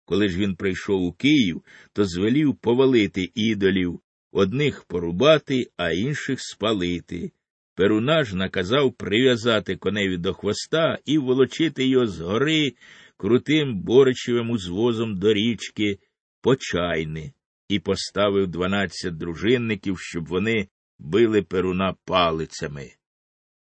[0.05, 1.63] Коли ж він прийшов у Київ,
[1.93, 3.99] то звелів повалити ідолів,
[4.31, 7.31] одних порубати, а інших спалити.
[7.75, 12.73] Перуна ж наказав прив'язати коневі до хвоста і волочити його з гори
[13.17, 15.99] крутим боричевим узвозом до річки
[16.41, 17.33] Почайни,
[17.67, 20.67] і поставив дванадцять дружинників, щоб вони
[20.99, 22.91] били перуна палицями.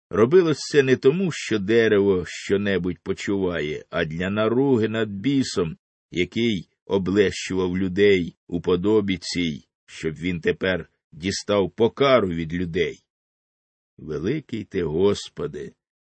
[0.10, 5.78] Робилось це не тому, що дерево щонебудь почуває, а для наруги над бісом,
[6.12, 13.04] який облещував людей у подобі цій, щоб він тепер дістав покару від людей.
[13.98, 15.74] Великий ти, Господи,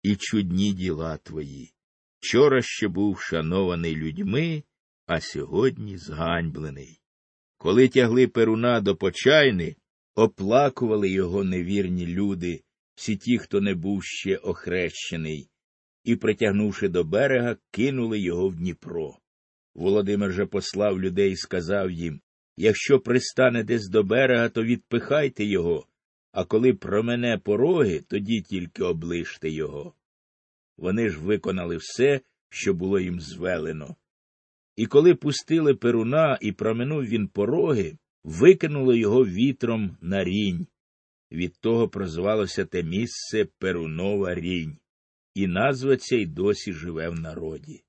[0.04, 1.74] і чудні діла твої.
[2.22, 4.64] Вчора ще був шанований людьми,
[5.06, 7.02] а сьогодні зганьблений.
[7.58, 9.76] Коли тягли перуна до почайни,
[10.16, 12.64] оплакували його невірні люди,
[12.96, 15.50] всі ті, хто не був ще охрещений,
[16.04, 19.18] і, притягнувши до берега, кинули його в Дніпро.
[19.76, 22.22] Володимир же послав людей і сказав їм
[22.58, 25.88] Якщо пристане десь до берега, то відпихайте його,
[26.32, 29.96] а коли промене пороги, тоді тільки облиште його.
[30.82, 33.96] Вони ж виконали все, що було їм звелено.
[34.76, 40.68] І коли пустили перуна і проминув він пороги, викинуло його вітром на рінь.
[41.32, 44.78] Від того прозвалося те місце Перунова рінь,
[45.36, 47.84] і назва ця й досі живе в народі.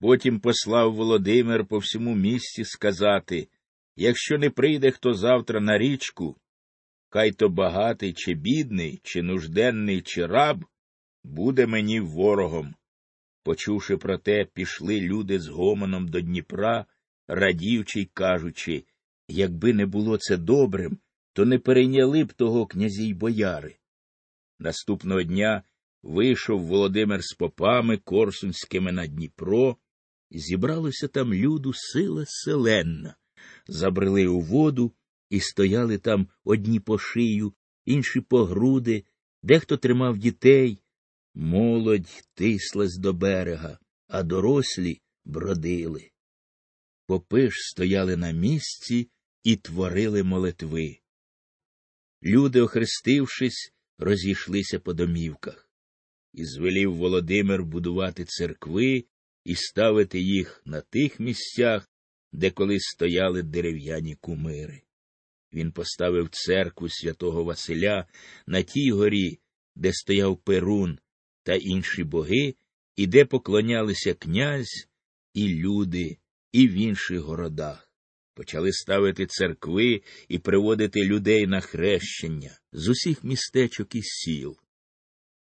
[0.00, 3.48] Потім послав Володимир по всьому місці сказати
[3.96, 6.36] якщо не прийде хто завтра на річку,
[7.08, 10.64] хай то багатий, чи бідний, чи нужденний, чи раб,
[11.24, 12.74] буде мені ворогом.
[13.42, 16.86] Почувши про те, пішли люди з гомоном до Дніпра,
[17.28, 18.84] радіючи й кажучи,
[19.28, 20.98] якби не було це добрим,
[21.32, 23.76] то не перейняли б того князі й бояри.
[24.58, 25.62] Наступного дня
[26.02, 29.76] вийшов Володимир з попами Корсунськими на Дніпро,
[30.30, 33.16] зібралося там люду сила селенна,
[33.66, 34.92] забрели у воду
[35.30, 37.52] і стояли там одні по шию,
[37.84, 39.04] інші по груди,
[39.42, 40.81] дехто тримав дітей.
[41.34, 43.78] Молодь тислась до берега,
[44.08, 46.10] а дорослі бродили.
[47.06, 49.10] Попи ж стояли на місці
[49.42, 50.98] і творили молитви.
[52.22, 55.68] Люди, охрестившись, розійшлися по домівках.
[56.32, 59.04] І звелів Володимир будувати церкви
[59.44, 61.90] і ставити їх на тих місцях,
[62.32, 64.82] де колись стояли дерев'яні кумири.
[65.52, 68.06] Він поставив церкву святого Василя
[68.46, 69.40] на тій горі,
[69.74, 70.98] де стояв Перун
[71.42, 72.54] та інші боги,
[72.96, 74.88] і де поклонялися князь
[75.34, 76.18] і люди,
[76.52, 77.88] і в інших городах.
[78.34, 84.56] Почали ставити церкви і приводити людей на хрещення з усіх містечок і сіл.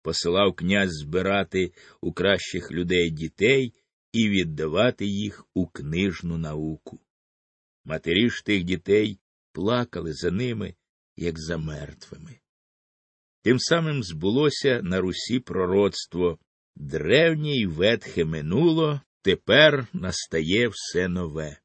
[0.02, 1.72] Посилав князь збирати
[2.02, 3.74] у кращих людей дітей
[4.12, 7.00] і віддавати їх у книжну науку.
[7.86, 9.20] Матері ж тих дітей
[9.52, 10.76] плакали за ними,
[11.16, 12.40] як за мертвими.
[13.48, 16.40] Тим самим збулося на Русі пророцтво
[16.76, 21.58] древнє й ветхе минуло, тепер настає все нове.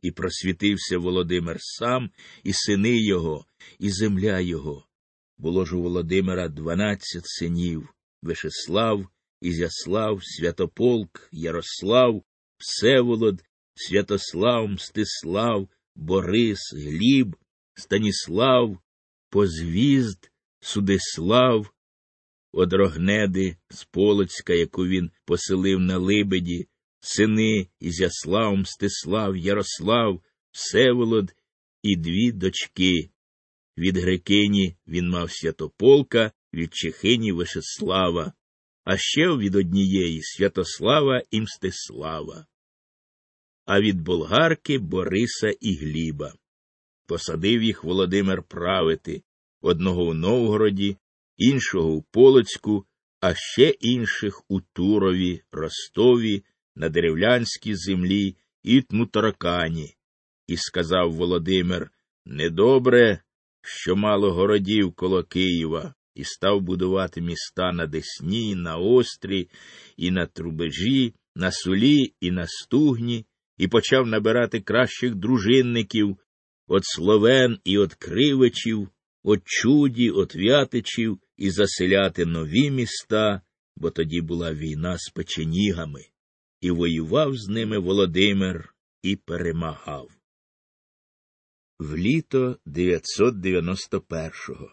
[0.00, 2.10] І просвітився Володимир сам,
[2.44, 3.46] і сини його,
[3.78, 4.86] і земля його.
[5.38, 9.06] Було ж у Володимира дванадцять синів Вишеслав,
[9.40, 12.22] Ізяслав, Святополк, Ярослав,
[12.58, 13.44] Всеволод,
[13.74, 17.36] Святослав, Мстислав, Борис, Гліб,
[17.74, 18.78] Станіслав,
[19.30, 20.31] Позвізд,
[20.64, 21.74] Судислав,
[22.52, 26.68] Одрогнеди з Полоцька, яку він поселив на Либеді,
[27.00, 31.34] сини Ізяслав, Мстислав, Ярослав, Всеволод
[31.82, 33.10] і дві дочки.
[33.78, 38.32] Від Грекині він мав Святополка, від Чехині Вишеслава,
[38.84, 42.46] а ще від однієї Святослава і Мстислава,
[43.64, 46.34] а від болгарки Бориса і Гліба.
[47.06, 49.22] Посадив їх Володимир правити
[49.62, 50.96] одного у Новгороді,
[51.36, 52.86] іншого у Полоцьку,
[53.20, 56.44] а ще інших у Турові, Ростові,
[56.76, 59.94] на деревлянській землі і Тмутаракані.
[60.46, 61.90] І сказав Володимир
[62.26, 63.22] Недобре,
[63.62, 69.48] що мало городів коло Києва, і став будувати міста на Десні, на Острі,
[69.96, 73.26] і на Трубежі, на Сулі, і на Стугні,
[73.58, 76.16] і почав набирати кращих дружинників
[76.66, 78.88] от словен і от кривичів,
[79.22, 83.40] от чуді, от вятичів, і заселяти нові міста,
[83.76, 86.04] бо тоді була війна з печенігами,
[86.60, 90.10] і воював з ними Володимир і перемагав.
[91.78, 94.70] В літо 991-го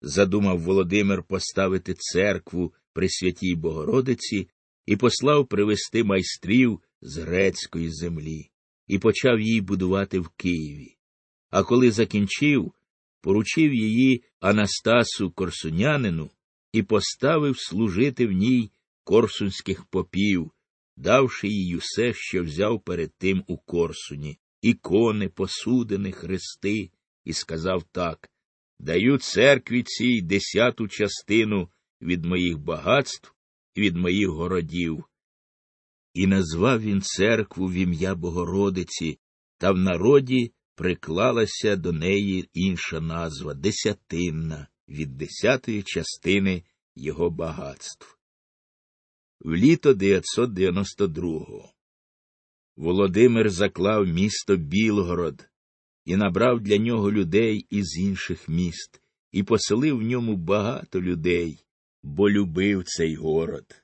[0.00, 4.48] задумав Володимир поставити церкву при святій Богородиці
[4.86, 8.50] і послав привезти майстрів з грецької землі,
[8.86, 10.96] і почав її будувати в Києві.
[11.50, 12.72] А коли закінчив,
[13.20, 16.30] поручив її Анастасу Корсунянину
[16.72, 18.70] і поставив служити в ній
[19.04, 20.50] корсунських попів,
[20.96, 26.90] давши їй усе, що взяв перед тим у Корсуні, ікони, посудини, хрести,
[27.24, 28.30] і сказав так
[28.78, 31.68] Даю церкві цій десяту частину
[32.02, 33.34] від моїх багатств
[33.74, 35.04] і від моїх городів.
[36.14, 39.18] І назвав він церкву в ім'я Богородиці,
[39.58, 46.62] та в народі приклалася до неї інша назва десятинна від десятої частини
[46.96, 48.18] його багатств.
[49.40, 51.72] В літо 992-го
[52.76, 55.48] Володимир заклав місто Білгород
[56.04, 59.02] і набрав для нього людей із інших міст,
[59.32, 61.64] і поселив в ньому багато людей,
[62.02, 63.82] бо любив цей город.